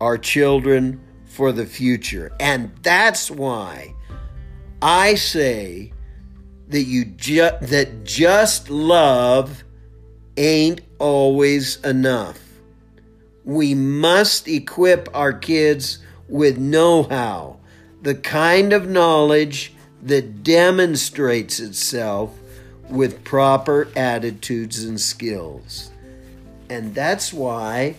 our 0.00 0.18
children 0.18 1.00
for 1.24 1.52
the 1.52 1.66
future. 1.66 2.32
And 2.38 2.70
that's 2.82 3.30
why 3.30 3.94
I 4.80 5.14
say 5.14 5.92
that 6.68 6.82
you 6.82 7.06
ju- 7.06 7.58
that 7.62 8.04
just 8.04 8.70
love 8.70 9.64
ain't 10.36 10.82
always 10.98 11.82
enough. 11.84 12.47
We 13.48 13.74
must 13.74 14.46
equip 14.46 15.08
our 15.14 15.32
kids 15.32 16.00
with 16.28 16.58
know-how, 16.58 17.56
the 18.02 18.14
kind 18.14 18.74
of 18.74 18.86
knowledge 18.86 19.72
that 20.02 20.42
demonstrates 20.42 21.58
itself 21.58 22.38
with 22.90 23.24
proper 23.24 23.88
attitudes 23.96 24.84
and 24.84 25.00
skills. 25.00 25.90
And 26.68 26.94
that's 26.94 27.32
why 27.32 27.94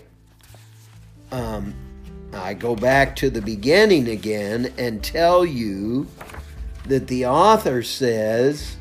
um, 1.31 1.73
I 2.31 2.53
go 2.53 2.75
back 2.75 3.15
to 3.15 3.31
the 3.31 3.41
beginning 3.41 4.07
again 4.07 4.71
and 4.77 5.03
tell 5.03 5.43
you 5.43 6.05
that 6.85 7.07
the 7.07 7.25
author 7.25 7.81
says, 7.81 8.77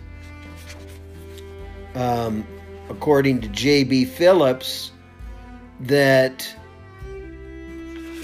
um, 1.95 2.47
according 2.91 3.41
to 3.41 3.49
J.B. 3.49 4.05
Phillips, 4.05 4.93
that 5.81 6.55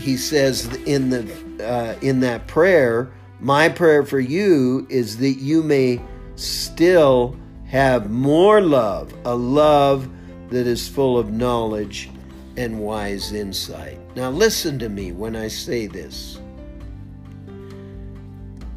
he 0.05 0.19
says 0.19 0.67
in 0.85 1.09
the 1.09 1.67
uh, 1.67 1.99
in 2.03 2.21
that 2.21 2.47
prayer, 2.47 3.11
my 3.41 3.71
prayer 3.71 4.05
for 4.05 4.21
you 4.21 4.87
is 4.91 5.17
that 5.17 5.39
you 5.39 5.63
may 5.63 5.99
still 6.37 7.35
have 7.67 8.11
more 8.11 8.61
love, 8.61 9.15
a 9.25 9.35
love 9.35 10.07
that 10.51 10.67
is 10.67 10.87
full 10.87 11.17
of 11.17 11.33
knowledge 11.33 12.11
and 12.59 12.79
wise 12.79 13.33
insight. 13.33 13.99
Now, 14.15 14.29
listen 14.29 14.79
to 14.81 14.91
me 14.91 15.13
when 15.13 15.35
I 15.35 15.49
say 15.49 15.87
this. 15.87 16.39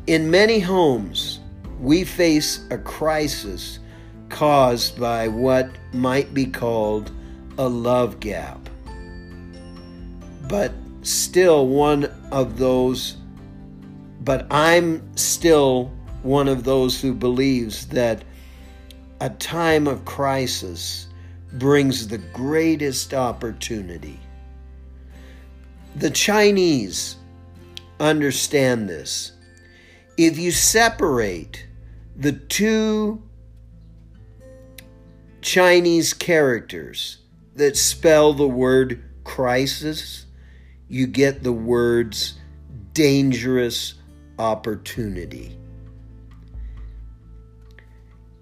In 0.07 0.32
many 0.32 0.59
homes, 0.59 1.41
we 1.82 2.05
face 2.05 2.65
a 2.71 2.78
crisis 2.78 3.80
caused 4.30 4.97
by 4.97 5.28
what 5.28 5.69
might 5.91 6.34
be 6.34 6.45
called 6.45 7.11
a 7.57 7.67
love 7.67 8.21
gap. 8.21 8.69
But 10.47 10.71
still, 11.08 11.68
one 11.68 12.05
of 12.32 12.58
those, 12.58 13.18
but 14.22 14.45
I'm 14.51 15.16
still 15.16 15.91
one 16.24 16.47
of 16.47 16.64
those 16.64 16.99
who 17.01 17.14
believes 17.14 17.88
that 17.88 18.24
a 19.22 19.30
time 19.30 19.88
of 19.88 20.05
crisis 20.05 21.08
brings 21.53 22.08
the 22.08 22.18
greatest 22.18 23.14
opportunity. 23.14 24.20
The 25.95 26.12
Chinese 26.12 27.16
understand 27.99 28.88
this. 28.88 29.32
If 30.18 30.38
you 30.38 30.51
separate 30.51 31.66
the 32.16 32.34
two 32.34 33.24
Chinese 35.41 36.14
characters 36.14 37.20
that 37.55 37.78
spell 37.78 38.34
the 38.34 38.47
word 38.47 39.03
crisis, 39.24 40.26
you 40.88 41.07
get 41.07 41.43
the 41.43 41.53
words 41.53 42.35
dangerous 42.93 43.95
opportunity. 44.39 45.57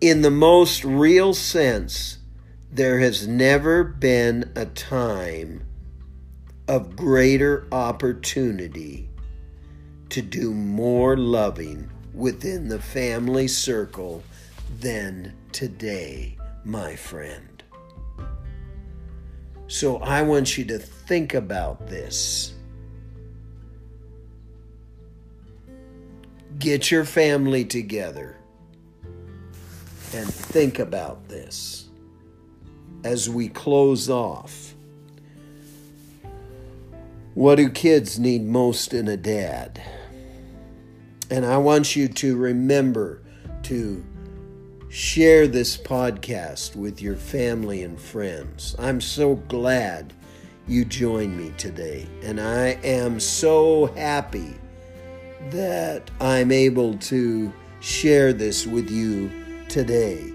In 0.01 0.21
the 0.21 0.31
most 0.31 0.83
real 0.83 1.33
sense, 1.33 2.19
there 2.71 2.99
has 2.99 3.27
never 3.27 3.83
been 3.83 4.51
a 4.55 4.65
time 4.65 5.63
of 6.67 6.95
greater 6.95 7.67
opportunity 7.71 9.09
to 10.09 10.21
do 10.21 10.53
more 10.53 11.17
loving 11.17 11.89
within 12.13 12.69
the 12.69 12.81
family 12.81 13.47
circle 13.47 14.23
than 14.79 15.33
today, 15.51 16.37
my 16.63 16.95
friend. 16.95 17.55
So 19.68 19.97
I 19.97 20.22
want 20.22 20.57
you 20.57 20.66
to 20.66 20.80
think 20.80 21.34
about 21.34 21.88
this. 21.88 22.53
Get 26.59 26.91
your 26.91 27.03
family 27.03 27.66
together 27.66 28.38
and 30.13 30.34
think 30.34 30.80
about 30.80 31.28
this 31.28 31.89
as 33.03 33.30
we 33.30 33.49
close 33.49 34.09
off. 34.09 34.74
What 37.34 37.55
do 37.55 37.70
kids 37.70 38.18
need 38.18 38.43
most 38.43 38.93
in 38.93 39.09
a 39.09 39.18
dad? 39.18 39.82
And 41.30 41.45
I 41.45 41.57
want 41.57 41.95
you 41.95 42.07
to 42.07 42.38
remember 42.38 43.22
to 43.63 44.05
share 44.95 45.45
this 45.45 45.75
podcast 45.75 46.73
with 46.73 47.01
your 47.01 47.17
family 47.17 47.83
and 47.83 47.99
friends. 47.99 48.77
I'm 48.79 49.01
so 49.01 49.35
glad 49.35 50.13
you 50.69 50.85
joined 50.85 51.37
me 51.37 51.51
today, 51.57 52.07
and 52.23 52.39
I 52.39 52.79
am 52.81 53.19
so 53.19 53.87
happy 53.87 54.55
that 55.49 56.09
I'm 56.21 56.49
able 56.49 56.97
to 56.97 57.51
share 57.81 58.31
this 58.31 58.65
with 58.65 58.89
you 58.89 59.29
today. 59.67 60.31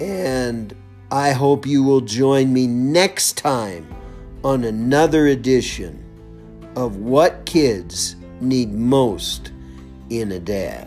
And 0.00 0.74
I 1.10 1.32
hope 1.32 1.66
you 1.66 1.82
will 1.82 2.00
join 2.00 2.54
me 2.54 2.66
next 2.66 3.36
time 3.36 3.94
on 4.42 4.64
another 4.64 5.26
edition 5.26 6.02
of 6.76 6.96
What 6.96 7.44
Kids 7.44 8.16
Need 8.40 8.72
Most 8.72 9.52
in 10.08 10.32
a 10.32 10.40
Dad. 10.40 10.85